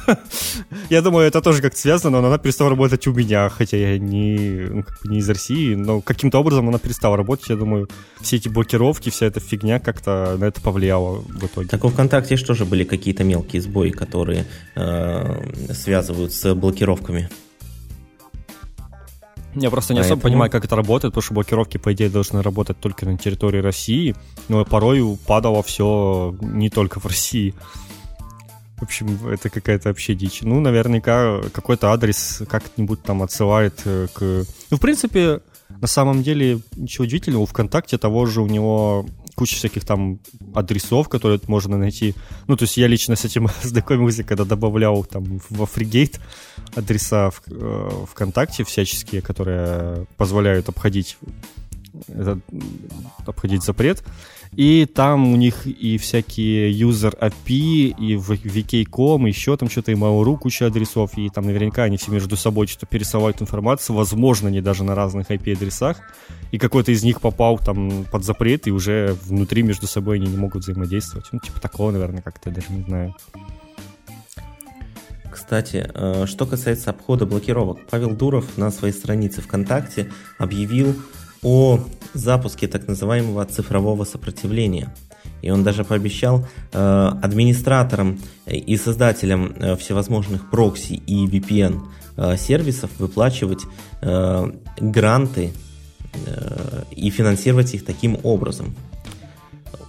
Я 0.90 1.02
думаю, 1.02 1.26
это 1.26 1.40
тоже 1.40 1.62
как-то 1.62 1.78
связано, 1.78 2.21
но 2.21 2.28
она 2.28 2.38
перестала 2.38 2.71
работать 2.71 3.07
у 3.07 3.12
меня, 3.12 3.49
хотя 3.49 3.76
я 3.76 3.99
не, 3.99 4.66
ну, 4.71 4.83
как 4.83 5.00
бы 5.02 5.11
не 5.11 5.18
из 5.18 5.28
России, 5.28 5.75
но 5.75 6.00
каким-то 6.00 6.38
образом 6.38 6.68
она 6.68 6.78
перестала 6.78 7.16
работать. 7.16 7.49
Я 7.49 7.57
думаю, 7.57 7.88
все 8.21 8.37
эти 8.37 8.49
блокировки, 8.49 9.11
вся 9.11 9.26
эта 9.26 9.40
фигня 9.40 9.80
как-то 9.80 10.37
на 10.38 10.45
это 10.47 10.61
повлияла 10.61 11.18
в 11.21 11.47
итоге. 11.47 11.68
Так 11.68 11.85
у 11.85 11.88
ВКонтакте 11.88 12.37
же 12.37 12.45
тоже 12.45 12.64
были 12.64 12.85
какие-то 12.85 13.25
мелкие 13.25 13.62
сбои, 13.62 13.90
которые 13.90 14.47
э, 14.75 15.73
связывают 15.73 16.33
с 16.33 16.54
блокировками. 16.54 17.28
Я 19.55 19.71
просто 19.71 19.95
не 19.95 20.00
особо 20.00 20.21
понимаю, 20.23 20.50
как 20.50 20.64
это 20.64 20.76
работает, 20.76 21.12
потому 21.12 21.23
что 21.23 21.35
блокировки, 21.35 21.78
по 21.78 21.93
идее, 21.93 22.11
должны 22.11 22.43
работать 22.43 22.78
только 22.78 23.07
на 23.07 23.17
территории 23.17 23.61
России, 23.61 24.14
но 24.49 24.64
порой 24.64 25.19
падало 25.26 25.62
все 25.62 26.37
не 26.40 26.71
только 26.71 27.00
в 27.00 27.07
России. 27.07 27.55
В 28.76 28.85
общем, 28.85 29.19
это 29.28 29.50
какая-то 29.50 29.88
вообще 29.88 30.14
дичь. 30.14 30.43
Ну, 30.43 30.61
наверняка 30.61 31.40
какой-то 31.52 31.90
адрес 31.90 32.43
как-нибудь 32.49 33.02
там 33.02 33.23
отсылает 33.23 33.83
э, 33.85 34.07
к... 34.12 34.45
Ну, 34.71 34.76
в 34.76 34.81
принципе, 34.81 35.40
на 35.69 35.88
самом 35.88 36.23
деле, 36.23 36.61
ничего 36.76 37.05
удивительного, 37.05 37.43
у 37.43 37.47
ВКонтакте 37.47 37.99
того 37.99 38.26
же 38.26 38.40
у 38.40 38.47
него 38.47 39.07
куча 39.38 39.57
всяких 39.57 39.85
там 39.85 40.18
адресов, 40.54 41.09
которые 41.09 41.40
можно 41.47 41.78
найти. 41.78 42.14
Ну, 42.49 42.57
то 42.57 42.64
есть 42.64 42.76
я 42.76 42.88
лично 42.88 43.14
с 43.14 43.25
этим 43.25 43.49
знакомился, 43.62 44.25
когда 44.25 44.45
добавлял 44.45 45.04
там 45.04 45.40
во 45.49 45.64
FreeGate 45.64 46.18
адреса 46.75 47.30
в, 47.30 47.42
э, 47.47 48.07
ВКонтакте 48.11 48.64
всяческие, 48.64 49.23
которые 49.23 50.07
позволяют 50.16 50.68
обходить 50.68 51.18
этот, 52.09 52.38
обходить 53.26 53.62
запрет. 53.62 54.02
И 54.59 54.87
там 54.87 55.33
у 55.33 55.37
них 55.37 55.69
и 55.69 55.99
всякие 55.99 56.73
user 56.73 57.17
API, 57.17 57.95
и 57.97 58.17
VK.com, 58.17 59.27
еще 59.27 59.57
там 59.57 59.71
что-то, 59.71 59.93
и 59.93 59.95
Mail.ru 59.95 60.37
куча 60.37 60.67
адресов, 60.67 61.17
и 61.17 61.29
там 61.31 61.47
наверняка 61.47 61.85
они 61.85 61.97
все 61.97 62.11
между 62.11 62.37
собой 62.37 62.67
что-то 62.67 62.87
пересылают 62.87 63.41
информацию, 63.41 63.95
возможно, 63.95 64.49
не 64.49 64.61
даже 64.61 64.83
на 64.83 64.97
разных 64.97 65.31
IP-адресах, 65.31 65.99
и 66.50 66.59
какой-то 66.59 66.91
из 66.91 67.05
них 67.05 67.21
попал 67.21 67.61
там 67.61 68.05
под 68.11 68.25
запрет, 68.25 68.67
и 68.67 68.73
уже 68.73 69.17
внутри 69.23 69.62
между 69.62 69.87
собой 69.87 70.17
они 70.17 70.27
не 70.27 70.37
могут 70.37 70.65
взаимодействовать. 70.65 71.27
Ну, 71.31 71.38
типа 71.38 71.61
такого, 71.61 71.93
наверное, 71.93 72.21
как-то 72.21 72.50
я 72.50 72.57
даже 72.57 72.73
не 72.73 72.83
знаю. 72.83 73.15
Кстати, 75.31 75.88
э, 75.95 76.27
что 76.27 76.47
касается 76.47 76.91
обхода 76.91 77.27
блокировок, 77.27 77.79
Павел 77.88 78.11
Дуров 78.11 78.59
на 78.59 78.73
своей 78.73 78.93
странице 78.93 79.41
ВКонтакте 79.41 80.11
объявил 80.37 80.97
о 81.42 81.80
запуске 82.14 82.68
так 82.68 82.88
называемого 82.88 83.45
цифрового 83.45 84.04
сопротивления. 84.04 84.95
И 85.42 85.50
он 85.50 85.62
даже 85.62 85.85
пообещал 85.85 86.47
э, 86.73 87.11
администраторам 87.23 88.18
и 88.47 88.76
создателям 88.76 89.54
э, 89.57 89.76
всевозможных 89.76 90.50
прокси 90.50 90.95
и 90.95 91.26
VPN 91.26 91.80
э, 92.16 92.37
сервисов 92.37 92.90
выплачивать 92.99 93.62
э, 94.00 94.52
гранты 94.80 95.52
э, 96.26 96.83
и 96.90 97.11
финансировать 97.11 97.75
их 97.75 97.85
таким 97.85 98.18
образом. 98.25 98.75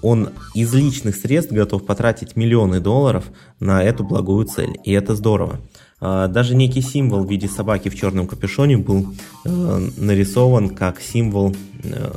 Он 0.02 0.30
из 0.54 0.74
личных 0.74 1.16
средств 1.16 1.52
готов 1.52 1.86
потратить 1.86 2.36
миллионы 2.36 2.80
долларов 2.80 3.26
на 3.60 3.84
эту 3.84 4.04
благую 4.04 4.46
цель, 4.46 4.78
и 4.86 4.94
это 4.94 5.16
здорово. 5.16 5.60
А, 6.02 6.28
даже 6.28 6.56
некий 6.56 6.82
символ 6.82 7.24
в 7.24 7.30
виде 7.30 7.48
собаки 7.48 7.90
в 7.90 7.96
черном 7.96 8.28
капюшоне 8.28 8.78
был 8.78 9.14
э, 9.46 9.90
нарисован 9.98 10.70
как 10.70 11.02
символ 11.02 11.56
э, 11.84 12.12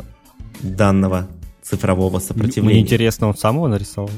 данного 0.62 1.26
цифрового 1.62 2.18
сопротивления. 2.20 2.74
Мне 2.74 2.82
интересно, 2.82 3.28
он 3.28 3.36
сам 3.36 3.56
его 3.56 3.68
нарисовал? 3.68 4.10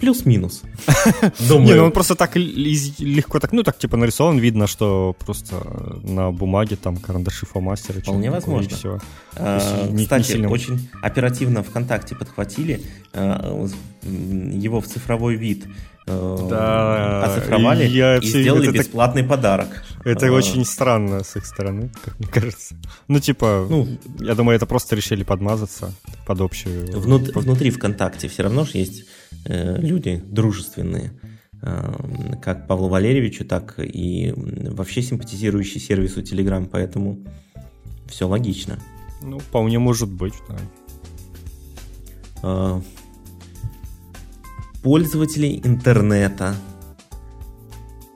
Плюс-минус. 0.00 0.62
Думаю. 1.48 1.66
Не, 1.66 1.74
ну 1.74 1.84
он 1.84 1.92
просто 1.92 2.14
так 2.14 2.36
легко, 2.36 3.40
так, 3.40 3.52
ну 3.52 3.62
так 3.62 3.78
типа 3.78 3.96
нарисован, 3.96 4.38
видно, 4.38 4.66
что 4.66 5.14
просто 5.18 5.56
на 6.02 6.30
бумаге 6.30 6.76
там 6.76 6.96
карандаши 6.96 7.46
фломастеры. 7.46 8.00
Вполне 8.00 8.30
возможно. 8.30 8.76
Все. 8.76 8.98
А, 9.36 9.88
не, 9.88 10.04
кстати, 10.04 10.36
очень 10.46 10.88
оперативно 11.02 11.62
ВКонтакте 11.62 12.14
подхватили 12.14 12.82
а, 13.12 13.68
его 14.02 14.80
в 14.80 14.86
цифровой 14.86 15.36
вид 15.36 15.66
Э, 16.10 16.46
да, 16.48 17.24
оцифровали 17.24 17.86
я 17.86 18.16
и 18.16 18.20
все, 18.20 18.42
сделали 18.42 18.70
бесплатный 18.70 19.22
так... 19.22 19.30
подарок. 19.30 19.84
Это 20.04 20.26
а... 20.26 20.32
очень 20.32 20.64
странно 20.64 21.22
с 21.22 21.36
их 21.36 21.46
стороны, 21.46 21.90
как 22.04 22.18
мне 22.18 22.28
кажется. 22.28 22.74
Ну, 23.06 23.20
типа, 23.20 23.66
ну, 23.68 23.86
я 24.18 24.34
думаю, 24.34 24.56
это 24.56 24.66
просто 24.66 24.96
решили 24.96 25.22
подмазаться 25.22 25.92
под 26.26 26.40
общую... 26.40 26.98
Внут... 26.98 27.34
Внутри 27.34 27.70
ВКонтакте 27.70 28.28
все 28.28 28.42
равно 28.42 28.64
же 28.64 28.78
есть 28.78 29.04
люди 29.44 30.22
дружественные, 30.26 31.12
э, 31.62 32.36
как 32.42 32.66
Павлу 32.66 32.88
Валерьевичу, 32.88 33.44
так 33.44 33.74
и 33.78 34.32
вообще 34.36 35.02
симпатизирующий 35.02 35.80
сервису 35.80 36.20
Telegram, 36.22 36.68
поэтому 36.70 37.24
все 38.08 38.28
логично. 38.28 38.78
Ну, 39.22 39.38
вполне 39.38 39.78
может 39.78 40.10
быть, 40.10 40.34
да. 40.48 40.56
А, 42.42 42.82
пользователей 44.82 45.60
интернета, 45.62 46.54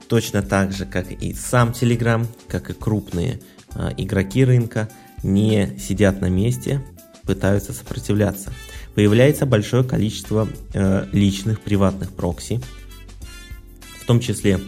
точно 0.08 0.42
так 0.42 0.72
же, 0.72 0.86
как 0.86 1.10
и 1.10 1.34
сам 1.34 1.70
Telegram, 1.70 2.26
как 2.48 2.70
и 2.70 2.72
крупные 2.72 3.40
э, 3.74 3.90
игроки 3.98 4.44
рынка, 4.44 4.88
не 5.22 5.78
сидят 5.78 6.20
на 6.20 6.28
месте, 6.28 6.84
пытаются 7.24 7.72
сопротивляться. 7.72 8.52
Появляется 8.94 9.46
большое 9.46 9.84
количество 9.84 10.48
э, 10.72 11.06
личных 11.12 11.60
приватных 11.60 12.12
прокси, 12.12 12.60
в 14.00 14.06
том 14.06 14.20
числе 14.20 14.60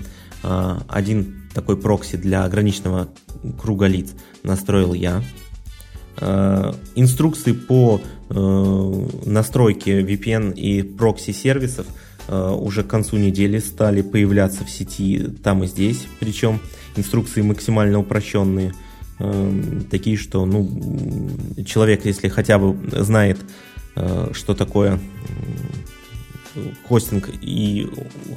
э, 0.43 0.77
один 0.89 1.49
такой 1.55 1.77
прокси 1.77 2.17
для 2.17 2.45
ограниченного 2.45 3.09
круга 3.61 3.87
лиц 3.87 4.15
настроил 4.43 4.95
я. 4.95 5.23
Э, 6.19 6.73
инструкции 6.95 7.53
по 7.53 8.01
э, 8.31 9.07
настройке 9.27 10.01
VPN 10.01 10.55
и 10.55 10.83
прокси 10.83 11.33
сервисов 11.33 11.87
э, 12.29 12.51
уже 12.51 12.83
к 12.83 12.89
концу 12.89 13.19
недели 13.19 13.59
стали 13.59 14.03
появляться 14.03 14.65
в 14.65 14.71
сети 14.71 15.29
там 15.43 15.65
и 15.65 15.67
здесь, 15.67 16.07
причем 16.19 16.61
инструкции 16.97 17.43
максимально 17.43 17.99
упрощенные, 17.99 18.73
такие, 19.91 20.19
что 20.19 20.45
ну, 20.45 20.69
человек, 21.65 22.05
если 22.05 22.29
хотя 22.29 22.59
бы 22.59 22.77
знает, 23.03 23.39
что 24.33 24.55
такое 24.55 25.01
хостинг 26.89 27.31
и 27.43 27.89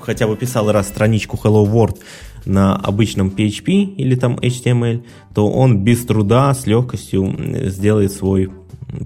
хотя 0.02 0.28
бы 0.28 0.36
писал 0.36 0.72
раз 0.72 0.88
страничку 0.88 1.40
Hello 1.42 1.66
World 1.66 2.00
на 2.46 2.76
обычном 2.76 3.30
PHP 3.30 3.96
или 3.96 4.16
там 4.16 4.36
HTML, 4.36 5.04
то 5.34 5.50
он 5.50 5.84
без 5.84 6.06
труда, 6.06 6.54
с 6.54 6.66
легкостью 6.66 7.36
сделает 7.70 8.12
свой 8.12 8.50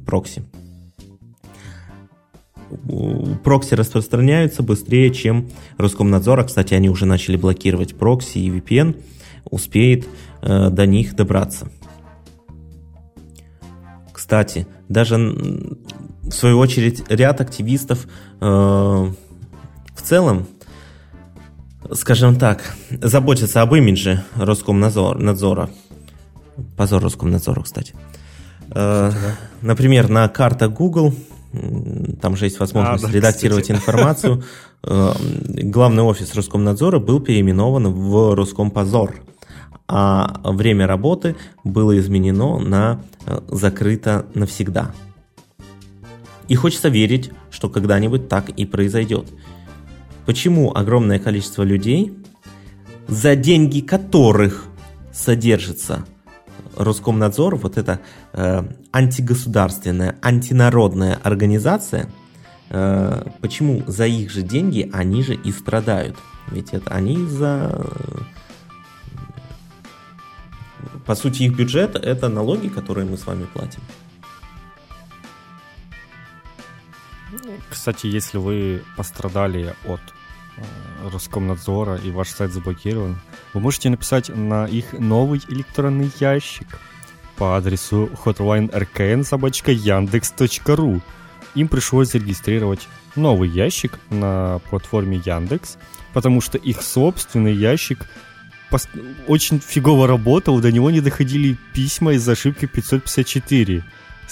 прокси. 0.05 0.43
Прокси 3.43 3.75
распространяются 3.75 4.63
быстрее, 4.63 5.11
чем 5.11 5.49
Роскомнадзор. 5.77 6.39
А, 6.39 6.43
кстати, 6.43 6.73
они 6.73 6.89
уже 6.89 7.05
начали 7.05 7.37
блокировать 7.37 7.95
прокси 7.95 8.39
и 8.39 8.49
VPN. 8.49 9.01
Успеет 9.49 10.07
э, 10.41 10.69
до 10.69 10.85
них 10.87 11.15
добраться. 11.15 11.67
Кстати, 14.11 14.65
даже 14.89 15.35
в 16.23 16.31
свою 16.31 16.57
очередь 16.59 17.03
ряд 17.09 17.41
активистов 17.41 18.07
э, 18.39 18.45
в 18.45 20.01
целом 20.01 20.47
скажем 21.91 22.35
так, 22.35 22.75
заботиться 22.89 23.61
об 23.61 23.75
имидже 23.75 24.23
Роскомнадзора. 24.35 25.69
Позор 26.77 27.03
Роскомнадзору, 27.03 27.63
кстати. 27.63 27.93
Э, 28.71 29.11
например, 29.61 30.09
на 30.09 30.27
картах 30.29 30.71
Google, 30.71 31.13
там 32.21 32.35
же 32.35 32.45
есть 32.45 32.59
возможность 32.59 33.03
а, 33.03 33.07
да, 33.07 33.13
редактировать 33.13 33.63
кстати. 33.63 33.79
информацию, 33.79 34.43
э, 34.83 35.13
главный 35.63 36.03
офис 36.03 36.33
Роскомнадзора 36.35 36.99
был 36.99 37.19
переименован 37.19 37.91
в 37.91 38.35
Роскомпозор, 38.35 39.15
а 39.87 40.39
время 40.43 40.87
работы 40.87 41.35
было 41.63 41.97
изменено 41.99 42.59
на 42.59 43.01
э, 43.25 43.39
закрыто 43.49 44.25
навсегда. 44.33 44.91
И 46.47 46.55
хочется 46.55 46.89
верить, 46.89 47.31
что 47.51 47.69
когда-нибудь 47.69 48.27
так 48.29 48.49
и 48.49 48.65
произойдет– 48.65 49.27
Почему 50.25 50.73
огромное 50.73 51.19
количество 51.19 51.63
людей, 51.63 52.13
за 53.07 53.35
деньги 53.35 53.81
которых 53.81 54.65
содержится 55.11 56.05
Роскомнадзор, 56.77 57.57
вот 57.57 57.77
эта 57.77 57.99
э, 58.31 58.63
антигосударственная, 58.93 60.15
антинародная 60.21 61.19
организация, 61.21 62.09
э, 62.69 63.25
почему 63.41 63.83
за 63.85 64.07
их 64.07 64.31
же 64.31 64.43
деньги 64.43 64.89
они 64.93 65.23
же 65.23 65.35
и 65.35 65.51
страдают? 65.51 66.15
Ведь 66.49 66.73
это 66.73 66.89
они 66.91 67.27
за 67.27 67.85
по 71.05 71.15
сути, 71.15 71.43
их 71.43 71.57
бюджет– 71.57 71.95
это 72.01 72.29
налоги, 72.29 72.69
которые 72.69 73.05
мы 73.05 73.17
с 73.17 73.27
вами 73.27 73.45
платим. 73.53 73.81
Кстати, 77.69 78.07
если 78.07 78.37
вы 78.37 78.83
пострадали 78.95 79.75
от 79.85 79.99
э, 80.57 80.61
Роскомнадзора 81.11 81.97
и 81.97 82.11
ваш 82.11 82.29
сайт 82.29 82.51
заблокирован, 82.51 83.19
вы 83.53 83.59
можете 83.59 83.89
написать 83.89 84.29
на 84.29 84.65
их 84.65 84.93
новый 84.93 85.41
электронный 85.49 86.09
ящик 86.19 86.79
по 87.35 87.57
адресу 87.57 88.09
hotline.rkn.yandex.ru. 88.25 91.01
Им 91.55 91.67
пришлось 91.67 92.11
зарегистрировать 92.11 92.87
новый 93.15 93.49
ящик 93.49 93.99
на 94.09 94.59
платформе 94.69 95.21
Яндекс, 95.23 95.77
потому 96.13 96.41
что 96.41 96.57
их 96.57 96.81
собственный 96.81 97.53
ящик 97.53 98.07
очень 99.27 99.59
фигово 99.59 100.07
работал, 100.07 100.59
до 100.59 100.71
него 100.71 100.89
не 100.89 100.99
доходили 100.99 101.57
письма 101.73 102.13
из 102.13 102.27
ошибки 102.27 102.65
554. 102.65 103.83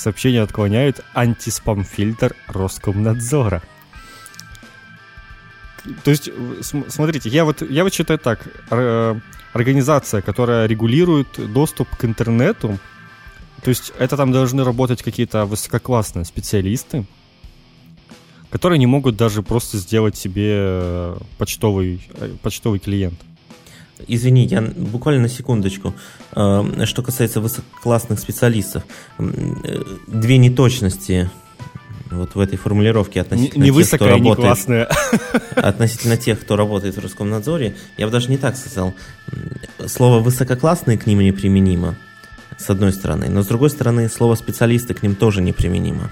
Сообщение 0.01 0.41
отклоняют 0.41 1.01
антиспам-фильтр 1.13 2.35
Роскомнадзора. 2.47 3.61
То 6.03 6.09
есть, 6.09 6.27
смотрите, 6.87 7.29
я 7.29 7.45
вот, 7.45 7.61
я 7.61 7.83
вот 7.83 7.93
считаю 7.93 8.17
так. 8.17 8.47
Организация, 9.53 10.23
которая 10.23 10.65
регулирует 10.65 11.27
доступ 11.53 11.87
к 11.97 12.03
интернету, 12.03 12.79
то 13.61 13.69
есть 13.69 13.93
это 13.99 14.17
там 14.17 14.31
должны 14.31 14.63
работать 14.63 15.03
какие-то 15.03 15.45
высококлассные 15.45 16.25
специалисты, 16.25 17.05
которые 18.49 18.79
не 18.79 18.87
могут 18.87 19.17
даже 19.17 19.43
просто 19.43 19.77
сделать 19.77 20.17
себе 20.17 21.13
почтовый, 21.37 22.01
почтовый 22.41 22.79
клиент. 22.79 23.19
Извини, 24.07 24.45
я 24.45 24.61
буквально 24.61 25.23
на 25.23 25.29
секундочку. 25.29 25.93
Э, 26.35 26.85
что 26.85 27.03
касается 27.03 27.41
высококлассных 27.41 28.19
специалистов, 28.19 28.83
две 30.07 30.37
неточности 30.37 31.29
вот 32.11 32.35
в 32.35 32.39
этой 32.39 32.57
формулировке 32.57 33.21
относительно 33.21 33.63
не, 33.63 33.69
не 33.69 33.83
тех, 33.83 33.95
кто 33.95 34.07
работает, 34.07 34.37
не 34.37 34.43
классная. 34.43 34.89
относительно 35.55 36.17
тех, 36.17 36.39
кто 36.41 36.55
работает 36.55 36.97
в 36.97 36.99
Роскомнадзоре, 36.99 37.75
я 37.97 38.05
бы 38.05 38.11
даже 38.11 38.29
не 38.29 38.37
так 38.37 38.57
сказал. 38.57 38.93
Слово 39.85 40.19
«высококлассные» 40.19 40.97
к 40.97 41.07
ним 41.07 41.19
неприменимо, 41.19 41.95
с 42.57 42.69
одной 42.69 42.91
стороны, 42.91 43.29
но 43.29 43.43
с 43.43 43.47
другой 43.47 43.69
стороны, 43.69 44.09
слово 44.09 44.35
«специалисты» 44.35 44.93
к 44.93 45.03
ним 45.03 45.15
тоже 45.15 45.41
неприменимо. 45.41 46.11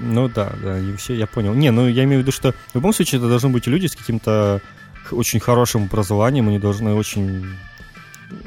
Ну 0.00 0.28
да, 0.28 0.52
да, 0.62 0.78
и 0.78 0.94
все, 0.96 1.14
я 1.14 1.26
понял. 1.26 1.54
Не, 1.54 1.70
ну 1.70 1.88
я 1.88 2.04
имею 2.04 2.20
в 2.20 2.22
виду, 2.22 2.32
что 2.32 2.52
в 2.52 2.74
любом 2.74 2.92
случае 2.92 3.18
это 3.18 3.28
должны 3.28 3.48
быть 3.50 3.66
люди 3.66 3.86
с 3.86 3.96
каким-то 3.96 4.60
очень 5.12 5.40
хорошим 5.40 5.84
образованием, 5.84 6.48
они 6.48 6.58
должны 6.58 6.94
очень 6.94 7.46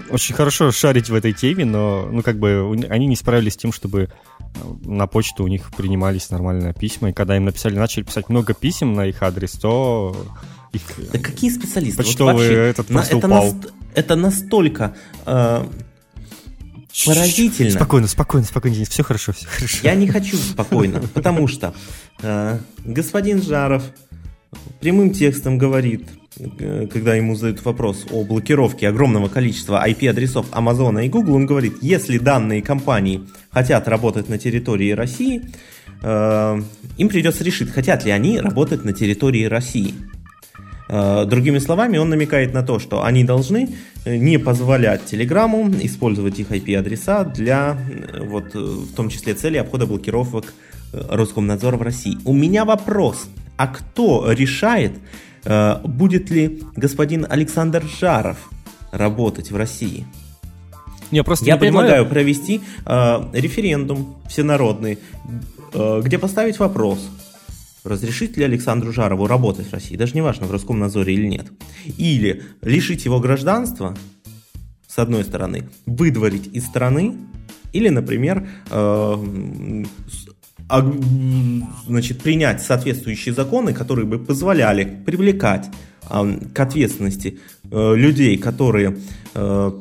очень 0.09 0.35
хорошо 0.35 0.71
шарить 0.71 1.09
в 1.09 1.15
этой 1.15 1.33
теме, 1.33 1.65
но, 1.65 2.07
ну, 2.11 2.23
как 2.23 2.39
бы, 2.39 2.75
они 2.89 3.07
не 3.07 3.15
справились 3.15 3.53
с 3.53 3.57
тем, 3.57 3.71
чтобы 3.71 4.09
э, 4.39 4.59
на 4.83 5.07
почту 5.07 5.43
у 5.43 5.47
них 5.47 5.71
принимались 5.75 6.29
нормальные 6.29 6.73
письма, 6.73 7.09
и 7.09 7.13
когда 7.13 7.37
им 7.37 7.45
написали, 7.45 7.75
начали 7.75 8.03
писать 8.03 8.29
много 8.29 8.53
писем 8.53 8.93
на 8.93 9.05
их 9.05 9.21
адрес, 9.21 9.51
то 9.51 10.15
их... 10.73 10.81
Да 11.11 11.19
какие 11.19 11.51
специалисты? 11.51 12.03
Почтовый 12.03 12.33
вот 12.33 12.41
вообще, 12.41 12.69
этот 12.69 12.87
просто 12.87 13.17
это 13.17 13.27
упал. 13.27 13.43
Наст... 13.45 13.73
Это 13.93 14.15
настолько 14.15 14.95
э, 15.25 15.65
поразительно. 17.05 17.71
Спокойно, 17.71 18.07
спокойно, 18.07 18.45
спокойно, 18.45 18.75
Денис, 18.75 18.89
все 18.89 19.03
хорошо, 19.03 19.33
все 19.33 19.47
хорошо. 19.47 19.77
Я 19.83 19.95
не 19.95 20.07
хочу 20.07 20.37
спокойно, 20.37 21.01
потому 21.13 21.47
что 21.47 21.73
э, 22.21 22.59
господин 22.83 23.41
Жаров 23.41 23.83
прямым 24.79 25.11
текстом 25.11 25.57
говорит, 25.57 26.07
когда 26.37 27.15
ему 27.15 27.35
задают 27.35 27.63
вопрос 27.63 28.05
о 28.11 28.23
блокировке 28.23 28.89
огромного 28.89 29.29
количества 29.29 29.85
IP-адресов 29.87 30.47
Амазона 30.51 31.05
и 31.05 31.09
Google, 31.09 31.35
он 31.35 31.45
говорит, 31.45 31.75
если 31.81 32.17
данные 32.17 32.61
компании 32.61 33.21
хотят 33.51 33.87
работать 33.87 34.27
на 34.27 34.37
территории 34.37 34.91
России, 34.91 35.43
э, 36.01 36.61
им 36.97 37.09
придется 37.09 37.43
решить, 37.43 37.71
хотят 37.71 38.03
ли 38.03 38.11
они 38.11 38.39
работать 38.39 38.83
на 38.83 38.91
территории 38.91 39.45
России. 39.45 39.93
Э, 40.89 41.25
другими 41.25 41.59
словами, 41.59 41.97
он 41.97 42.09
намекает 42.09 42.53
на 42.53 42.63
то, 42.63 42.79
что 42.79 43.03
они 43.03 43.23
должны 43.23 43.69
не 44.05 44.37
позволять 44.37 45.05
Телеграму 45.05 45.71
использовать 45.81 46.37
их 46.39 46.51
IP-адреса 46.51 47.23
для, 47.23 47.77
вот, 48.19 48.53
в 48.53 48.93
том 48.93 49.09
числе, 49.09 49.35
цели 49.35 49.57
обхода 49.57 49.85
блокировок 49.85 50.53
Роскомнадзора 50.91 51.77
в 51.77 51.81
России. 51.81 52.17
У 52.25 52.33
меня 52.33 52.65
вопрос, 52.65 53.27
а 53.57 53.67
кто 53.67 54.31
решает, 54.31 54.91
Э, 54.91 55.24
будет 55.83 56.29
ли 56.29 56.63
господин 56.75 57.25
Александр 57.29 57.83
Жаров 57.83 58.49
работать 58.91 59.51
в 59.51 59.55
России? 59.55 60.05
Я, 61.11 61.23
просто 61.23 61.45
Я 61.45 61.57
предлагаю 61.57 62.05
понимаю. 62.05 62.09
провести 62.09 62.61
э, 62.85 63.29
референдум 63.33 64.15
всенародный, 64.27 64.97
э, 65.73 66.01
где 66.03 66.17
поставить 66.17 66.59
вопрос, 66.59 67.07
разрешить 67.83 68.37
ли 68.37 68.43
Александру 68.43 68.91
Жарову 68.91 69.27
работать 69.27 69.67
в 69.67 69.73
России, 69.73 69.95
даже 69.95 70.15
неважно, 70.15 70.47
в 70.47 70.51
Роскомнадзоре 70.51 71.13
или 71.13 71.27
нет, 71.27 71.47
или 71.97 72.43
лишить 72.61 73.05
его 73.05 73.19
гражданства, 73.19 73.95
с 74.87 74.97
одной 74.97 75.23
стороны, 75.23 75.69
выдворить 75.85 76.47
из 76.47 76.65
страны, 76.65 77.15
или, 77.71 77.89
например, 77.89 78.47
э, 78.71 79.83
значит, 80.69 82.21
принять 82.21 82.61
соответствующие 82.61 83.33
законы, 83.33 83.73
которые 83.73 84.05
бы 84.05 84.19
позволяли 84.19 84.83
привлекать 85.05 85.69
к 86.07 86.59
ответственности 86.59 87.39
э, 87.71 87.95
людей, 87.95 88.37
которые 88.37 88.97
э, 89.33 89.71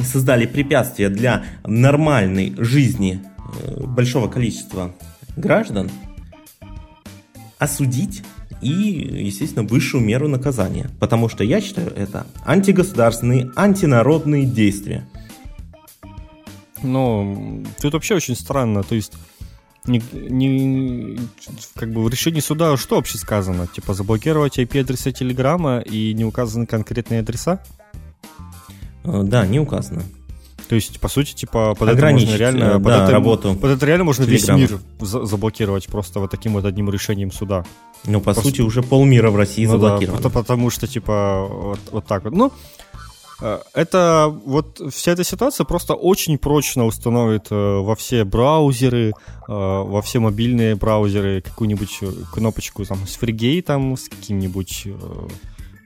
создали 0.00 0.46
препятствия 0.46 1.08
для 1.08 1.44
нормальной 1.64 2.54
жизни 2.58 3.20
э, 3.22 3.84
большого 3.84 4.28
количества 4.28 4.92
граждан, 5.36 5.90
осудить 7.58 8.22
и, 8.60 8.70
естественно, 8.70 9.64
высшую 9.64 10.04
меру 10.04 10.28
наказания. 10.28 10.90
Потому 10.98 11.28
что 11.28 11.44
я 11.44 11.60
считаю 11.60 11.92
это 11.94 12.26
антигосударственные, 12.44 13.50
антинародные 13.54 14.44
действия. 14.44 15.06
Ну, 16.82 17.64
тут 17.80 17.92
вообще 17.92 18.16
очень 18.16 18.34
странно. 18.34 18.82
То 18.82 18.96
есть 18.96 19.12
не, 19.86 20.02
не, 20.12 21.18
как 21.74 21.92
бы 21.92 22.04
в 22.04 22.08
решении 22.08 22.40
суда 22.40 22.76
что 22.76 22.96
вообще 22.96 23.18
сказано? 23.18 23.66
Типа 23.66 23.94
заблокировать 23.94 24.58
IP-адреса 24.58 25.12
Телеграма 25.12 25.80
и 25.80 26.12
не 26.14 26.24
указаны 26.24 26.66
конкретные 26.66 27.20
адреса? 27.20 27.60
Э, 29.04 29.22
да, 29.24 29.46
не 29.46 29.58
указано. 29.58 30.02
То 30.68 30.76
есть, 30.76 31.00
по 31.00 31.08
сути, 31.08 31.34
типа, 31.34 31.74
под 31.74 31.88
это 31.88 32.10
можно 32.10 32.36
реально... 32.36 32.64
Э, 32.64 32.72
под 32.74 32.84
да, 32.84 33.04
это, 33.04 33.12
работу 33.12 33.54
под 33.56 33.72
это 33.72 33.84
реально 33.84 34.04
можно 34.04 34.24
Телеграма. 34.24 34.60
весь 34.60 34.70
мир 34.70 34.80
за- 35.00 35.24
заблокировать 35.24 35.86
просто 35.86 36.20
вот 36.20 36.30
таким 36.30 36.52
вот 36.54 36.64
одним 36.64 36.88
решением 36.88 37.32
суда. 37.32 37.64
Ну, 38.04 38.20
по, 38.20 38.32
по 38.34 38.40
сути, 38.40 38.60
уже 38.60 38.82
полмира 38.82 39.30
в 39.30 39.36
России 39.36 39.66
ну, 39.66 39.72
заблокировано. 39.72 40.22
Да, 40.22 40.30
потому 40.30 40.70
что, 40.70 40.86
типа, 40.86 41.46
вот, 41.46 41.80
вот 41.90 42.06
так 42.06 42.24
вот. 42.24 42.32
Ну, 42.32 42.52
это 43.74 44.32
вот 44.44 44.80
вся 44.92 45.12
эта 45.12 45.24
ситуация 45.24 45.64
просто 45.64 45.94
очень 45.94 46.38
прочно 46.38 46.86
установит 46.86 47.46
э, 47.50 47.54
во 47.54 47.94
все 47.96 48.24
браузеры, 48.24 49.10
э, 49.10 49.12
во 49.48 50.00
все 50.02 50.20
мобильные 50.20 50.76
браузеры 50.76 51.40
какую-нибудь 51.40 52.00
кнопочку 52.32 52.84
там 52.84 53.06
с 53.06 53.16
фригейтом, 53.16 53.96
с 53.96 54.08
каким-нибудь 54.08 54.86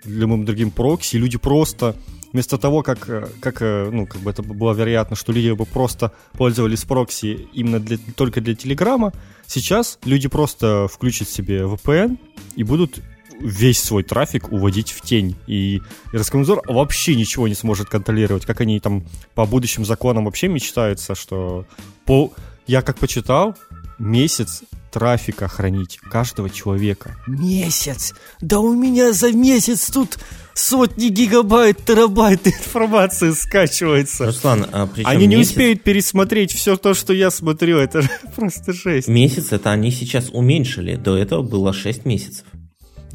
любым 0.04 0.44
другим 0.44 0.70
прокси. 0.70 1.16
Люди 1.16 1.38
просто 1.38 1.96
вместо 2.32 2.58
того, 2.58 2.82
как, 2.82 3.08
как, 3.40 3.60
ну, 3.60 4.06
как 4.06 4.20
бы 4.20 4.30
это 4.30 4.42
было 4.42 4.72
вероятно, 4.72 5.16
что 5.16 5.32
люди 5.32 5.50
бы 5.52 5.64
просто 5.64 6.12
пользовались 6.32 6.84
прокси 6.84 7.48
именно 7.54 7.80
для, 7.80 7.98
только 8.14 8.40
для 8.40 8.54
Телеграма, 8.54 9.12
сейчас 9.46 9.98
люди 10.04 10.28
просто 10.28 10.86
включат 10.92 11.28
себе 11.28 11.60
VPN 11.60 12.18
и 12.56 12.62
будут 12.62 13.00
весь 13.40 13.82
свой 13.82 14.02
трафик 14.02 14.52
уводить 14.52 14.92
в 14.92 15.00
тень. 15.00 15.36
И 15.46 15.82
Роскомнадзор 16.12 16.62
вообще 16.66 17.14
ничего 17.14 17.48
не 17.48 17.54
сможет 17.54 17.88
контролировать. 17.88 18.46
Как 18.46 18.60
они 18.60 18.80
там 18.80 19.04
по 19.34 19.46
будущим 19.46 19.84
законам 19.84 20.24
вообще 20.24 20.48
мечтаются, 20.48 21.14
что 21.14 21.66
по... 22.04 22.32
я 22.66 22.82
как 22.82 22.98
почитал, 22.98 23.54
месяц 23.98 24.62
трафика 24.96 25.46
хранить 25.46 25.98
каждого 25.98 26.48
человека. 26.48 27.16
Месяц! 27.26 28.14
Да 28.40 28.60
у 28.60 28.74
меня 28.74 29.12
за 29.12 29.30
месяц 29.32 29.90
тут 29.90 30.18
сотни 30.54 31.08
гигабайт, 31.08 31.84
терабайт 31.84 32.46
информации 32.46 33.32
скачивается. 33.32 34.26
Руслан, 34.26 34.66
а 34.72 34.88
Они 35.04 35.26
не 35.26 35.36
месяц... 35.36 35.50
успеют 35.50 35.82
пересмотреть 35.82 36.52
все 36.52 36.76
то, 36.76 36.94
что 36.94 37.12
я 37.12 37.30
смотрю. 37.30 37.76
Это 37.76 38.08
просто 38.36 38.72
жесть. 38.72 39.06
Месяц 39.06 39.52
это 39.52 39.70
они 39.70 39.90
сейчас 39.90 40.30
уменьшили. 40.30 40.96
До 40.96 41.14
этого 41.16 41.42
было 41.42 41.74
6 41.74 42.06
месяцев. 42.06 42.46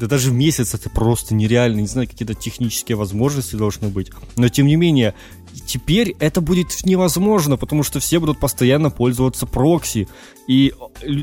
Да 0.02 0.08
даже 0.08 0.30
в 0.30 0.34
месяц 0.34 0.74
это 0.74 0.90
просто 0.90 1.32
нереально. 1.32 1.78
Не 1.78 1.86
знаю, 1.86 2.08
какие-то 2.08 2.34
технические 2.34 2.96
возможности 2.96 3.54
должны 3.54 3.86
быть. 3.86 4.10
Но 4.34 4.48
тем 4.48 4.66
не 4.66 4.74
менее, 4.74 5.14
теперь 5.64 6.16
это 6.18 6.40
будет 6.40 6.84
невозможно, 6.84 7.56
потому 7.56 7.84
что 7.84 8.00
все 8.00 8.18
будут 8.18 8.40
постоянно 8.40 8.90
пользоваться 8.90 9.46
прокси. 9.46 10.08
И 10.48 10.74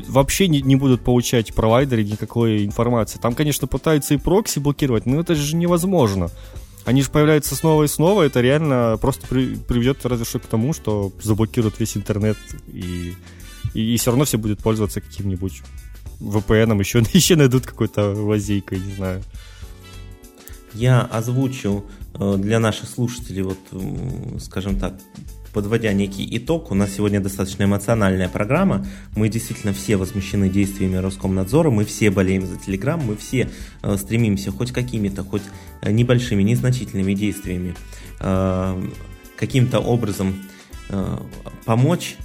вообще 0.08 0.48
не, 0.48 0.62
не 0.62 0.76
будут 0.76 1.04
получать 1.04 1.54
провайдеры 1.54 2.04
никакой 2.04 2.64
информации. 2.64 3.18
Там, 3.18 3.34
конечно, 3.34 3.66
пытаются 3.68 4.14
и 4.14 4.16
прокси 4.16 4.60
блокировать, 4.60 5.04
но 5.04 5.20
это 5.20 5.34
же 5.34 5.56
невозможно. 5.56 6.30
они 6.86 7.02
же 7.02 7.10
появляются 7.10 7.54
снова 7.54 7.84
и 7.84 7.86
снова, 7.86 8.22
это 8.22 8.40
реально 8.40 8.96
просто 8.98 9.26
при, 9.26 9.56
приведет 9.56 10.06
разве 10.06 10.24
что 10.24 10.38
к 10.38 10.46
тому, 10.46 10.72
что 10.72 11.12
заблокируют 11.22 11.78
весь 11.78 11.98
интернет, 11.98 12.38
и, 12.72 13.14
и, 13.74 13.94
и 13.94 13.96
все 13.98 14.10
равно 14.10 14.24
все 14.24 14.38
будут 14.38 14.62
пользоваться 14.62 15.02
каким-нибудь 15.02 15.60
VPN, 16.20 16.78
еще, 16.78 17.02
еще 17.12 17.36
найдут 17.36 17.66
какой-то 17.66 18.10
лазейкой, 18.12 18.80
не 18.80 18.92
знаю. 18.94 19.22
Я 20.72 21.02
озвучу 21.02 21.84
э, 22.14 22.36
для 22.38 22.60
наших 22.60 22.88
слушателей, 22.88 23.42
вот, 23.42 23.58
скажем 24.40 24.78
так, 24.78 24.94
подводя 25.52 25.92
некий 25.92 26.28
итог, 26.36 26.70
у 26.70 26.74
нас 26.74 26.94
сегодня 26.94 27.20
достаточно 27.20 27.64
эмоциональная 27.64 28.28
программа. 28.28 28.86
Мы 29.16 29.28
действительно 29.28 29.72
все 29.72 29.96
возмущены 29.96 30.48
действиями 30.48 30.96
Роскомнадзора, 30.96 31.70
мы 31.70 31.84
все 31.84 32.10
болеем 32.10 32.46
за 32.46 32.56
Телеграм, 32.56 33.00
мы 33.04 33.16
все 33.16 33.50
э, 33.82 33.96
стремимся 33.96 34.52
хоть 34.52 34.70
какими-то, 34.70 35.24
хоть 35.24 35.42
э, 35.82 35.90
небольшими, 35.90 36.42
незначительными 36.42 37.14
действиями 37.14 37.74
каким-то 39.36 39.80
образом 39.80 40.34
помочь 41.64 42.16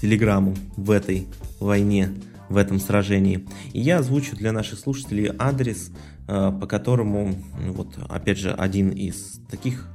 Телеграму 0.00 0.56
в 0.76 0.90
этой 0.90 1.28
войне, 1.60 2.12
в 2.48 2.56
этом 2.56 2.78
сражении. 2.78 3.46
И 3.72 3.80
я 3.80 3.98
озвучу 3.98 4.36
для 4.36 4.52
наших 4.52 4.78
слушателей 4.78 5.30
адрес, 5.38 5.90
э, 6.28 6.52
по 6.60 6.66
которому, 6.66 7.34
вот 7.68 7.98
опять 8.08 8.38
же, 8.38 8.52
один 8.52 8.90
из 8.90 9.40
таких 9.50 9.88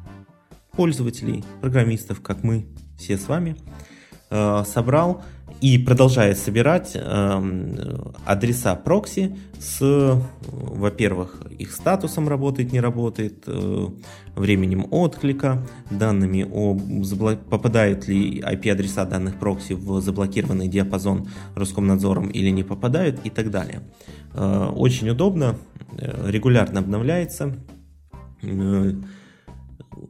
пользователей, 0.72 1.44
программистов, 1.62 2.22
как 2.22 2.44
мы 2.44 2.68
все 2.98 3.18
с 3.18 3.28
вами, 3.28 3.56
э, 4.30 4.64
собрал 4.66 5.24
и 5.62 5.78
продолжает 5.78 6.38
собирать 6.40 6.92
э, 6.96 8.00
адреса 8.26 8.76
прокси 8.76 9.38
с, 9.60 10.20
во-первых, 10.42 11.44
их 11.60 11.72
статусом 11.72 12.28
работает, 12.28 12.74
не 12.74 12.80
работает, 12.80 13.44
э, 13.46 13.88
временем 14.36 14.88
отклика, 14.90 15.68
данными 15.92 16.48
о 16.52 16.76
попадают 17.50 18.08
ли 18.08 18.42
IP-адреса 18.42 19.06
данных 19.06 19.36
прокси 19.36 19.74
в 19.74 20.02
заблокированный 20.02 20.68
диапазон 20.68 21.28
Роскомнадзором 21.56 22.30
или 22.30 22.50
не 22.50 22.64
попадают 22.64 23.20
и 23.24 23.30
так 23.30 23.52
далее. 23.52 23.82
Очень 24.34 25.10
удобно, 25.10 25.58
регулярно 25.98 26.80
обновляется 26.80 27.56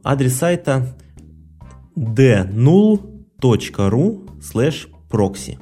адрес 0.04 0.34
сайта 0.36 0.96
d0.ru 1.96 3.00
slash 4.40 4.91
proxy 5.12 5.58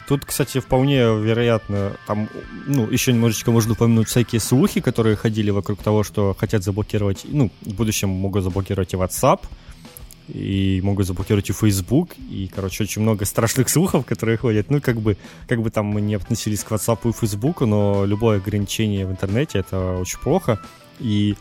Тут, 0.07 0.27
кстати, 0.27 0.61
вполне 0.61 0.99
вероятно, 0.99 1.93
там, 2.07 2.29
ну, 2.67 2.91
еще 2.91 3.13
немножечко 3.13 3.51
можно 3.51 3.73
упомянуть 3.73 4.09
всякие 4.09 4.41
слухи, 4.41 4.83
которые 4.83 5.17
ходили 5.17 5.51
вокруг 5.51 5.83
того, 5.83 6.05
что 6.05 6.37
хотят 6.39 6.63
заблокировать, 6.63 7.23
ну, 7.25 7.51
в 7.63 7.73
будущем 7.73 8.11
могут 8.11 8.45
заблокировать 8.45 8.93
и 8.93 8.97
WhatsApp, 8.97 9.41
и 10.29 10.81
могут 10.83 11.07
заблокировать 11.07 11.51
и 11.51 11.53
Facebook, 11.53 12.11
и, 12.31 12.51
короче, 12.55 12.85
очень 12.85 13.03
много 13.03 13.25
страшных 13.25 13.69
слухов, 13.69 14.07
которые 14.07 14.39
ходят. 14.39 14.71
Ну, 14.71 14.81
как 14.81 15.01
бы, 15.01 15.17
как 15.49 15.63
бы 15.63 15.71
там 15.71 15.87
мы 15.87 16.01
не 16.01 16.15
относились 16.15 16.65
к 16.65 16.73
WhatsApp 16.73 17.09
и 17.09 17.13
Facebook, 17.13 17.61
но 17.63 18.05
любое 18.05 18.39
ограничение 18.39 19.07
в 19.07 19.11
интернете— 19.11 19.59
это 19.61 19.97
очень 19.99 20.19
плохо, 20.19 20.61
и 20.99 21.35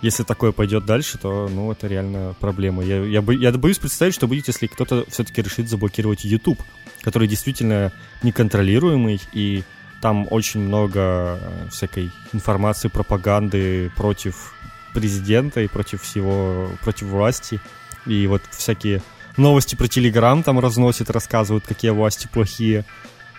если 0.00 0.22
такое 0.22 0.52
пойдет 0.52 0.86
дальше, 0.86 1.18
то, 1.18 1.48
ну, 1.48 1.72
это 1.72 1.88
реально 1.88 2.34
проблема. 2.38 2.84
Я, 2.84 3.04
я, 3.04 3.20
бо, 3.20 3.32
я 3.32 3.50
боюсь 3.52 3.78
представить, 3.78 4.14
что 4.14 4.28
будет, 4.28 4.46
если 4.46 4.68
кто-то 4.68 5.04
все-таки 5.08 5.42
решит 5.42 5.68
заблокировать 5.68 6.24
YouTube, 6.24 6.60
который 7.02 7.26
действительно 7.26 7.92
неконтролируемый, 8.22 9.20
и 9.32 9.64
там 10.00 10.28
очень 10.30 10.60
много 10.60 11.00
э, 11.40 11.68
всякой 11.70 12.12
информации, 12.32 12.88
пропаганды 12.88 13.90
против 13.96 14.54
президента 14.94 15.60
и 15.62 15.66
против 15.66 16.02
всего, 16.02 16.68
против 16.82 17.08
власти. 17.08 17.60
И 18.08 18.26
вот 18.26 18.42
всякие 18.50 19.02
новости 19.36 19.74
про 19.74 19.86
Телеграм 19.86 20.42
там 20.42 20.58
разносят, 20.58 21.10
рассказывают, 21.10 21.64
какие 21.66 21.90
власти 21.90 22.28
плохие. 22.32 22.84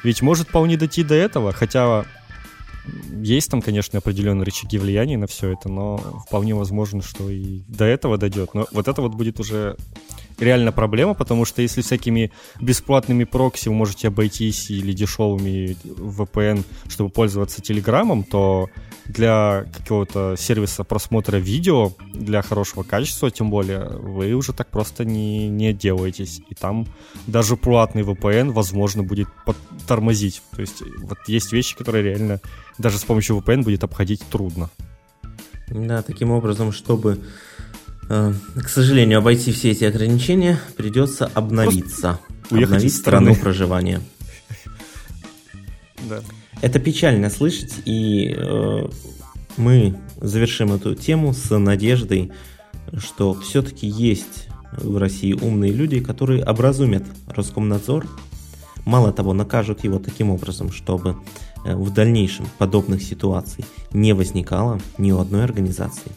Ведь 0.03 0.21
может 0.21 0.47
вполне 0.47 0.77
дойти 0.77 1.03
до 1.03 1.15
этого, 1.15 1.51
хотя 1.51 2.05
есть 3.21 3.51
там, 3.51 3.61
конечно, 3.61 3.99
определенные 3.99 4.45
рычаги 4.45 4.77
влияния 4.77 5.17
на 5.17 5.27
все 5.27 5.51
это, 5.51 5.69
но 5.69 5.97
вполне 6.25 6.55
возможно, 6.55 7.01
что 7.01 7.29
и 7.29 7.61
до 7.67 7.85
этого 7.85 8.17
дойдет. 8.17 8.53
Но 8.53 8.67
вот 8.71 8.87
это 8.87 9.01
вот 9.01 9.13
будет 9.13 9.39
уже 9.39 9.75
реально 10.39 10.71
проблема, 10.71 11.13
потому 11.13 11.45
что 11.45 11.61
если 11.61 11.81
всякими 11.81 12.31
бесплатными 12.59 13.23
прокси 13.23 13.69
вы 13.69 13.75
можете 13.75 14.07
обойтись 14.07 14.69
или 14.71 14.93
дешевыми 14.93 15.77
VPN, 15.83 16.63
чтобы 16.87 17.09
пользоваться 17.09 17.61
Телеграмом, 17.61 18.23
то 18.23 18.69
для 19.05 19.65
какого-то 19.75 20.35
сервиса 20.37 20.83
просмотра 20.83 21.37
видео, 21.37 21.93
для 22.13 22.41
хорошего 22.41 22.83
качества, 22.83 23.31
тем 23.31 23.49
более, 23.49 23.87
вы 23.89 24.33
уже 24.33 24.53
так 24.53 24.69
просто 24.69 25.05
не, 25.05 25.47
не 25.49 25.73
делаетесь. 25.73 26.41
И 26.49 26.55
там 26.55 26.87
даже 27.27 27.57
платный 27.57 28.03
VPN, 28.03 28.51
возможно, 28.51 29.03
будет 29.03 29.27
тормозить. 29.87 30.41
То 30.51 30.61
есть 30.61 30.83
вот 30.99 31.17
есть 31.27 31.51
вещи, 31.51 31.75
которые 31.75 32.03
реально 32.03 32.39
даже 32.77 32.97
с 32.97 33.03
помощью 33.03 33.37
VPN 33.37 33.63
будет 33.63 33.83
обходить 33.83 34.21
трудно. 34.29 34.69
Да, 35.67 36.01
таким 36.01 36.31
образом, 36.31 36.71
чтобы 36.71 37.19
к 38.09 38.69
сожалению, 38.69 39.19
обойти 39.19 39.51
все 39.51 39.69
эти 39.69 39.83
ограничения 39.83 40.59
придется 40.75 41.27
обновиться. 41.27 42.19
Уехать 42.49 42.73
обновить 42.73 42.95
страну 42.95 43.35
проживания. 43.35 44.01
Да. 46.09 46.21
Это 46.61 46.79
печально 46.79 47.29
слышать, 47.29 47.73
и 47.85 48.33
э, 48.35 48.89
мы 49.57 49.95
завершим 50.19 50.73
эту 50.73 50.95
тему 50.95 51.33
с 51.33 51.55
надеждой, 51.55 52.31
что 52.97 53.35
все-таки 53.35 53.87
есть 53.87 54.47
в 54.71 54.97
России 54.97 55.33
умные 55.33 55.71
люди, 55.71 55.99
которые 55.99 56.43
образумят 56.43 57.03
Роскомнадзор, 57.27 58.07
мало 58.85 59.13
того, 59.13 59.33
накажут 59.33 59.83
его 59.83 59.99
таким 59.99 60.31
образом, 60.31 60.71
чтобы 60.71 61.15
э, 61.63 61.75
в 61.75 61.93
дальнейшем 61.93 62.47
подобных 62.57 63.03
ситуаций 63.03 63.65
не 63.93 64.13
возникало 64.13 64.79
ни 64.97 65.11
у 65.11 65.19
одной 65.19 65.43
организации. 65.43 66.11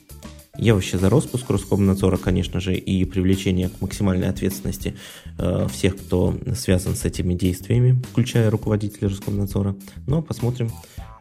Я 0.59 0.75
вообще 0.75 0.99
за 0.99 1.09
распуск 1.09 1.49
Роскомнадзора, 1.49 2.19
конечно 2.19 2.61
же, 2.61 2.75
и 2.75 3.05
привлечение 3.07 3.71
к 3.71 3.81
максимальной 3.81 4.29
ответственности 4.29 4.95
э, 5.39 5.67
всех, 5.73 5.97
кто 5.97 6.35
связан 6.55 6.95
с 6.95 7.07
этими 7.07 7.33
действиями, 7.33 8.03
включая 8.11 8.51
руководителя 8.51 9.09
Роскомнадзора. 9.09 9.77
Но 10.07 10.21
посмотрим, 10.21 10.71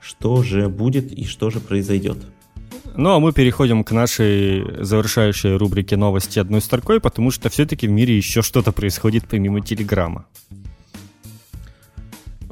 что 0.01 0.43
же 0.43 0.67
будет 0.67 1.13
и 1.13 1.23
что 1.25 1.49
же 1.49 1.61
произойдет. 1.61 2.17
Ну 2.97 3.11
а 3.11 3.19
мы 3.19 3.31
переходим 3.31 3.85
к 3.85 3.91
нашей 3.91 4.83
завершающей 4.83 5.55
рубрике 5.55 5.95
новости 5.95 6.37
одной 6.37 6.59
строкой, 6.61 6.99
потому 6.99 7.31
что 7.31 7.49
все-таки 7.49 7.87
в 7.87 7.91
мире 7.91 8.17
еще 8.17 8.41
что-то 8.41 8.73
происходит 8.73 9.29
помимо 9.29 9.61
Телеграма. 9.61 10.25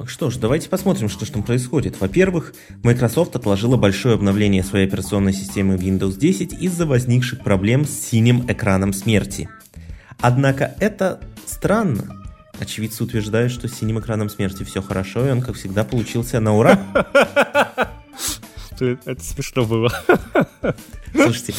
Что 0.06 0.30
ж, 0.30 0.38
давайте 0.38 0.70
посмотрим, 0.70 1.10
что 1.10 1.26
же 1.26 1.32
там 1.32 1.44
происходит. 1.44 2.00
Во-первых, 2.00 2.54
Microsoft 2.84 3.36
отложила 3.36 3.78
большое 3.78 4.16
обновление 4.16 4.64
своей 4.64 4.88
операционной 4.88 5.34
системы 5.34 5.76
Windows 5.76 6.18
10 6.18 6.54
из-за 6.54 6.86
возникших 6.86 7.44
проблем 7.44 7.86
с 7.86 7.92
синим 7.92 8.46
экраном 8.48 8.94
смерти. 8.94 9.50
Однако 10.20 10.76
это 10.80 11.20
странно. 11.46 12.16
Очевидцы 12.60 13.04
утверждают, 13.04 13.52
что 13.52 13.68
с 13.68 13.74
синим 13.74 14.00
экраном 14.00 14.30
смерти 14.30 14.64
все 14.64 14.82
хорошо, 14.82 15.26
и 15.28 15.32
он, 15.32 15.42
как 15.42 15.56
всегда, 15.56 15.84
получился 15.84 16.40
на 16.40 16.56
ура. 16.56 16.80
Это 18.82 19.24
смешно 19.24 19.66
было. 19.66 19.92
Слушайте, 21.14 21.54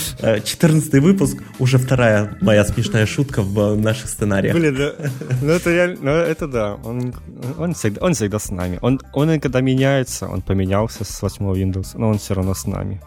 14 0.44 0.94
э, 0.94 1.00
выпуск, 1.00 1.42
уже 1.59 1.78
вторая 1.78 2.37
моя 2.40 2.64
смешная 2.64 3.06
шутка 3.06 3.42
в 3.42 3.76
наших 3.76 4.09
сценариях. 4.09 4.54
Блин, 4.54 4.76
да, 4.76 4.94
ну 5.42 5.48
это 5.48 5.70
реально, 5.70 5.98
ну 6.02 6.11
это 6.11 6.46
да, 6.46 6.74
он, 6.74 7.14
он, 7.59 7.74
всегда, 7.74 8.04
он 8.04 8.14
всегда 8.14 8.38
с 8.38 8.50
нами. 8.50 8.78
Он, 8.80 9.00
он 9.12 9.40
когда 9.40 9.61
меняется, 9.61 10.28
он 10.28 10.42
поменялся 10.42 11.04
с 11.04 11.22
8 11.22 11.44
Windows, 11.52 11.88
но 11.94 12.11
он 12.11 12.18
все 12.18 12.35
равно 12.35 12.54
с 12.54 12.66
нами. 12.66 13.00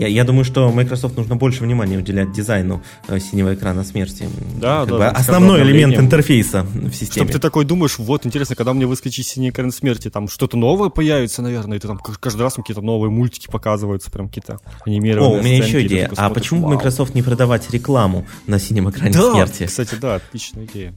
Я, 0.00 0.06
я 0.06 0.24
думаю, 0.24 0.44
что 0.44 0.72
Microsoft 0.72 1.18
нужно 1.18 1.36
больше 1.36 1.62
внимания 1.62 1.98
уделять 1.98 2.32
дизайну 2.32 2.82
э, 3.06 3.18
синего 3.20 3.52
экрана 3.54 3.84
смерти. 3.84 4.26
Да, 4.58 4.80
как 4.80 4.88
да. 4.88 4.96
Бы 4.96 5.06
основной 5.08 5.60
элемент 5.60 5.98
интерфейса 5.98 6.62
в 6.62 6.90
системе. 6.94 7.26
Чтобы 7.26 7.32
ты 7.32 7.38
такой 7.38 7.66
думаешь, 7.66 7.98
вот, 7.98 8.24
интересно, 8.24 8.56
когда 8.56 8.72
мне 8.72 8.86
выскочит 8.86 9.26
синий 9.26 9.50
экран 9.50 9.70
смерти, 9.70 10.08
там 10.08 10.26
что-то 10.28 10.56
новое 10.56 10.88
появится, 10.88 11.42
наверное, 11.42 11.76
и 11.76 11.80
ты 11.80 11.86
там 11.86 11.98
каждый 11.98 12.40
раз 12.40 12.54
какие-то 12.54 12.80
новые 12.80 13.10
мультики 13.10 13.48
показываются, 13.50 14.10
прям 14.10 14.28
какие-то 14.28 14.58
анимированные 14.86 15.36
О, 15.36 15.40
у 15.40 15.44
меня 15.44 15.56
еще 15.58 15.86
идея. 15.86 16.08
А 16.12 16.14
смотришь, 16.14 16.34
почему 16.44 16.62
бы 16.62 16.76
Microsoft 16.76 17.14
не 17.14 17.20
продавать 17.20 17.70
рекламу 17.70 18.26
на 18.46 18.58
синем 18.58 18.88
экране 18.88 19.12
да, 19.12 19.32
смерти? 19.32 19.66
кстати, 19.66 19.96
да, 19.96 20.14
отличная 20.14 20.64
идея. 20.64 20.94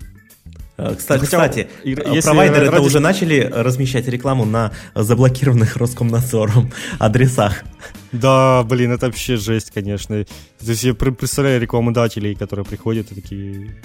Э, 0.76 0.96
кстати, 0.98 1.26
Хотя, 1.26 1.38
кстати 1.38 1.68
если 1.84 2.22
провайдеры 2.22 2.70
ради... 2.70 2.84
уже 2.84 3.00
начали 3.00 3.50
размещать 3.54 4.08
рекламу 4.08 4.46
на 4.46 4.72
заблокированных 4.96 5.78
Роскомнадзором 5.78 6.72
адресах. 7.00 7.64
Да, 8.12 8.64
блин, 8.64 8.92
это 8.92 9.08
вообще 9.08 9.38
жесть, 9.38 9.72
конечно. 9.72 10.24
То 10.24 10.72
есть 10.72 10.84
я 10.84 10.94
представляю 10.96 11.62
рекламодателей, 11.62 12.36
которые 12.36 12.66
приходят 12.66 13.12
и 13.12 13.16
такие... 13.16 13.76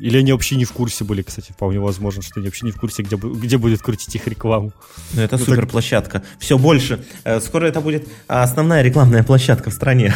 Или 0.00 0.18
они 0.18 0.32
вообще 0.32 0.56
не 0.56 0.64
в 0.64 0.72
курсе 0.72 1.04
были, 1.04 1.22
кстати, 1.22 1.52
вполне 1.52 1.78
возможно, 1.78 2.22
что 2.22 2.40
они 2.40 2.46
вообще 2.46 2.64
не 2.64 2.72
в 2.72 2.80
курсе, 2.80 3.02
где, 3.02 3.16
где 3.16 3.58
будет 3.58 3.82
крутить 3.82 4.14
их 4.14 4.26
рекламу. 4.26 4.72
Ну, 5.12 5.22
это 5.22 5.36
ну, 5.36 5.44
супер 5.44 5.66
площадка. 5.66 6.22
Все 6.38 6.56
больше. 6.56 7.04
Э, 7.24 7.40
скоро 7.40 7.66
это 7.66 7.80
будет 7.80 8.08
основная 8.26 8.82
рекламная 8.82 9.22
площадка 9.22 9.70
в 9.70 9.74
стране. 9.74 10.14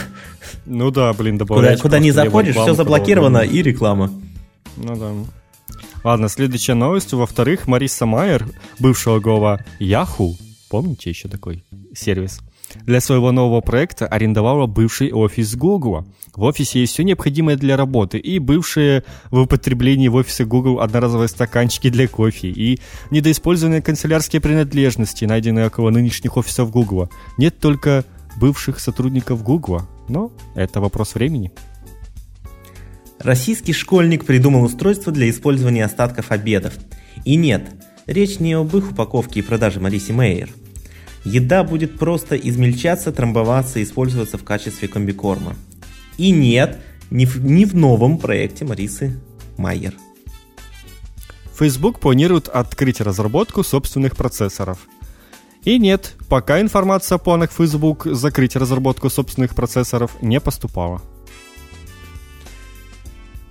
Ну 0.64 0.90
да, 0.90 1.12
блин, 1.12 1.36
добавляйте. 1.36 1.82
Куда, 1.82 1.98
куда 1.98 1.98
не 1.98 2.10
заходишь, 2.10 2.56
все 2.56 2.74
заблокировано 2.74 3.38
и 3.38 3.62
реклама. 3.62 4.12
Ну 4.76 4.96
да. 4.96 5.12
Ладно, 6.06 6.28
следующая 6.28 6.74
новость. 6.74 7.12
Во-вторых, 7.12 7.66
Мариса 7.66 8.06
Майер, 8.06 8.46
бывшего 8.78 9.18
глава 9.18 9.58
Yahoo, 9.80 10.36
помните 10.70 11.10
еще 11.10 11.26
такой 11.26 11.64
сервис, 11.96 12.38
для 12.84 13.00
своего 13.00 13.32
нового 13.32 13.60
проекта 13.60 14.06
арендовала 14.06 14.68
бывший 14.68 15.12
офис 15.12 15.56
Google. 15.56 16.04
В 16.32 16.44
офисе 16.44 16.78
есть 16.78 16.92
все 16.92 17.02
необходимое 17.02 17.56
для 17.56 17.76
работы 17.76 18.18
и 18.18 18.38
бывшие 18.38 19.02
в 19.32 19.40
употреблении 19.40 20.06
в 20.06 20.14
офисе 20.14 20.44
Google 20.44 20.78
одноразовые 20.78 21.26
стаканчики 21.26 21.90
для 21.90 22.06
кофе 22.06 22.50
и 22.50 22.78
недоиспользованные 23.10 23.82
канцелярские 23.82 24.40
принадлежности, 24.40 25.24
найденные 25.24 25.66
около 25.66 25.90
нынешних 25.90 26.36
офисов 26.36 26.70
Google. 26.70 27.10
Нет 27.36 27.58
только 27.58 28.04
бывших 28.36 28.78
сотрудников 28.78 29.42
Google, 29.42 29.82
но 30.08 30.30
это 30.54 30.80
вопрос 30.80 31.16
времени. 31.16 31.50
Российский 33.18 33.72
школьник 33.72 34.24
придумал 34.24 34.64
устройство 34.64 35.12
для 35.12 35.30
использования 35.30 35.84
остатков 35.84 36.30
обедов. 36.30 36.74
И 37.24 37.36
нет, 37.36 37.70
речь 38.06 38.38
не 38.38 38.52
об 38.54 38.76
их 38.76 38.92
упаковке 38.92 39.40
и 39.40 39.42
продаже 39.42 39.80
Мариси 39.80 40.12
Мейер. 40.12 40.50
Еда 41.24 41.64
будет 41.64 41.98
просто 41.98 42.36
измельчаться, 42.36 43.10
трамбоваться 43.10 43.80
и 43.80 43.82
использоваться 43.82 44.38
в 44.38 44.44
качестве 44.44 44.86
комбикорма. 44.86 45.56
И 46.18 46.30
нет, 46.30 46.78
не 47.10 47.26
в, 47.26 47.44
не 47.44 47.64
в 47.64 47.74
новом 47.74 48.18
проекте 48.18 48.64
Марисы 48.64 49.20
Майер. 49.56 49.94
Facebook 51.58 52.00
планирует 52.00 52.48
открыть 52.48 53.00
разработку 53.00 53.64
собственных 53.64 54.14
процессоров. 54.14 54.86
И 55.64 55.78
нет, 55.78 56.14
пока 56.28 56.60
информация 56.60 57.16
о 57.16 57.18
планах 57.18 57.50
Facebook 57.50 58.06
закрыть 58.06 58.54
разработку 58.54 59.10
собственных 59.10 59.54
процессоров 59.54 60.22
не 60.22 60.38
поступала. 60.38 61.02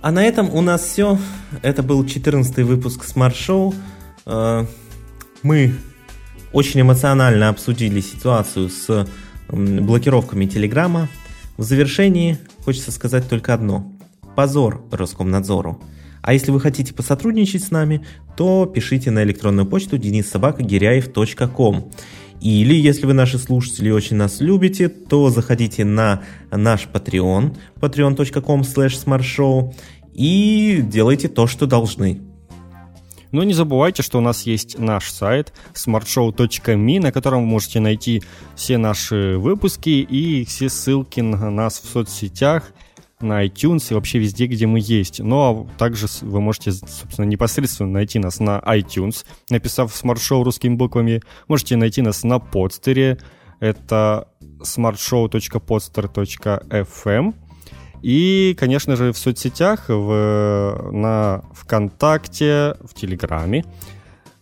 А 0.00 0.12
на 0.12 0.24
этом 0.24 0.50
у 0.54 0.60
нас 0.60 0.82
все. 0.82 1.18
Это 1.62 1.82
был 1.82 2.04
14 2.04 2.58
выпуск 2.58 3.04
Smart 3.04 3.34
Show. 3.34 3.74
Э, 4.26 4.66
мы 5.42 5.74
очень 6.52 6.80
эмоционально 6.80 7.48
обсудили 7.48 8.00
ситуацию 8.00 8.68
с 8.68 9.06
блокировками 9.48 10.46
Телеграма. 10.46 11.08
В 11.56 11.62
завершении 11.62 12.38
хочется 12.64 12.92
сказать 12.92 13.28
только 13.28 13.54
одно. 13.54 13.92
Позор 14.34 14.84
Роскомнадзору. 14.90 15.80
А 16.22 16.32
если 16.32 16.50
вы 16.50 16.60
хотите 16.60 16.92
посотрудничать 16.92 17.62
с 17.62 17.70
нами, 17.70 18.04
то 18.36 18.66
пишите 18.66 19.10
на 19.10 19.22
электронную 19.22 19.66
почту 19.66 19.96
denissobakagиряев.ком. 19.96 21.92
Или, 22.40 22.74
если 22.74 23.06
вы 23.06 23.14
наши 23.14 23.38
слушатели 23.38 23.90
очень 23.90 24.16
нас 24.16 24.40
любите, 24.40 24.88
то 24.88 25.30
заходите 25.30 25.84
на 25.84 26.22
наш 26.50 26.86
Patreon, 26.92 27.56
patreon.com 27.80 28.60
smartshow 28.60 29.74
и 30.12 30.82
делайте 30.82 31.28
то, 31.28 31.46
что 31.46 31.66
должны. 31.66 32.20
Но 33.32 33.42
не 33.42 33.52
забывайте, 33.52 34.02
что 34.02 34.18
у 34.18 34.20
нас 34.20 34.42
есть 34.42 34.78
наш 34.78 35.10
сайт 35.10 35.52
smartshow.me, 35.74 37.00
на 37.00 37.12
котором 37.12 37.42
вы 37.42 37.46
можете 37.46 37.80
найти 37.80 38.22
все 38.54 38.78
наши 38.78 39.36
выпуски 39.36 39.90
и 39.90 40.44
все 40.44 40.68
ссылки 40.68 41.20
на 41.20 41.50
нас 41.50 41.80
в 41.80 41.86
соцсетях, 41.86 42.72
на 43.20 43.46
iTunes 43.46 43.86
и 43.90 43.94
вообще 43.94 44.18
везде, 44.18 44.46
где 44.46 44.66
мы 44.66 44.80
есть. 44.82 45.20
Но 45.20 45.68
также 45.78 46.06
вы 46.22 46.40
можете, 46.40 46.72
собственно, 46.72 47.26
непосредственно 47.26 47.90
найти 47.90 48.18
нас 48.18 48.40
на 48.40 48.58
iTunes, 48.58 49.24
написав 49.50 49.92
Show 50.04 50.42
русскими 50.42 50.74
буквами. 50.74 51.22
Можете 51.48 51.76
найти 51.76 52.00
нас 52.02 52.24
на 52.24 52.38
подстере. 52.38 53.18
Это 53.60 54.28
smartshow.podster.fm. 54.60 57.34
И, 58.02 58.54
конечно 58.58 58.96
же, 58.96 59.12
в 59.12 59.18
соцсетях, 59.18 59.88
в, 59.88 60.90
на 60.92 61.42
ВКонтакте, 61.54 62.76
в 62.84 62.92
Телеграме, 62.94 63.64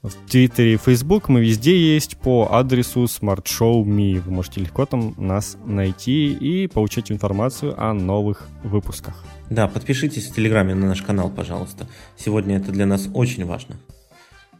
в 0.04 0.30
Твиттере 0.30 0.74
и 0.74 0.76
Фейсбук 0.76 1.30
мы 1.30 1.40
везде 1.40 1.94
есть 1.94 2.18
по 2.18 2.48
адресу 2.52 3.04
smartshow.me. 3.04 4.20
Вы 4.20 4.30
можете 4.30 4.60
легко 4.60 4.84
там 4.84 5.14
нас 5.16 5.56
найти 5.64 6.30
и 6.30 6.66
получать 6.66 7.10
информацию 7.10 7.74
о 7.82 7.94
новых 7.94 8.46
выпусках. 8.62 9.24
Да, 9.48 9.66
подпишитесь 9.66 10.28
в 10.28 10.34
Телеграме 10.34 10.74
на 10.74 10.88
наш 10.88 11.00
канал, 11.00 11.30
пожалуйста. 11.30 11.88
Сегодня 12.18 12.58
это 12.58 12.70
для 12.70 12.84
нас 12.84 13.08
очень 13.14 13.46
важно. 13.46 13.76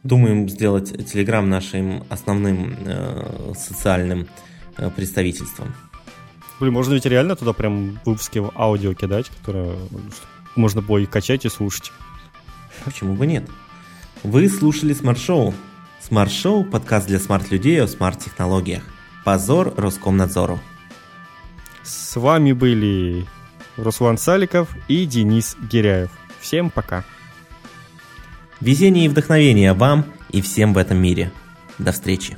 Думаем 0.01 0.49
сделать 0.49 0.91
Телеграм 1.11 1.47
нашим 1.47 2.03
основным 2.09 2.75
э, 2.83 3.53
социальным 3.55 4.27
э, 4.77 4.89
представительством. 4.89 5.75
Блин, 6.59 6.73
можно 6.73 6.95
ведь 6.95 7.05
реально 7.05 7.35
туда 7.35 7.53
прям 7.53 7.99
выпуски 8.03 8.41
аудио 8.55 8.95
кидать, 8.95 9.29
которые 9.29 9.75
можно 10.55 10.81
было 10.81 10.97
и 10.97 11.05
качать, 11.05 11.45
и 11.45 11.49
слушать. 11.49 11.91
Почему 12.83 13.13
бы 13.13 13.27
нет? 13.27 13.47
Вы 14.25 14.49
слушали 14.49 14.91
Смарт 14.93 15.19
Шоу. 15.19 15.53
Смарт 16.01 16.31
Шоу– 16.31 16.63
подкаст 16.65 17.05
для 17.05 17.19
смарт-людей 17.19 17.79
о 17.79 17.87
смарт-технологиях. 17.87 18.81
Позор 19.23 19.71
Роскомнадзору. 19.77 20.59
С 21.83 22.15
вами 22.15 22.51
были 22.51 23.27
Руслан 23.77 24.17
Саликов 24.17 24.69
и 24.87 25.05
Денис 25.05 25.55
Гиряев. 25.71 26.09
Всем 26.39 26.71
пока. 26.71 27.05
Везение 28.61 29.05
и 29.05 29.09
вдохновение 29.09 29.73
вам 29.73 30.05
и 30.31 30.41
всем 30.41 30.73
в 30.73 30.79
этом 30.79 30.97
мире. 30.97 31.31
До 31.77 31.91
встречи. 31.91 32.35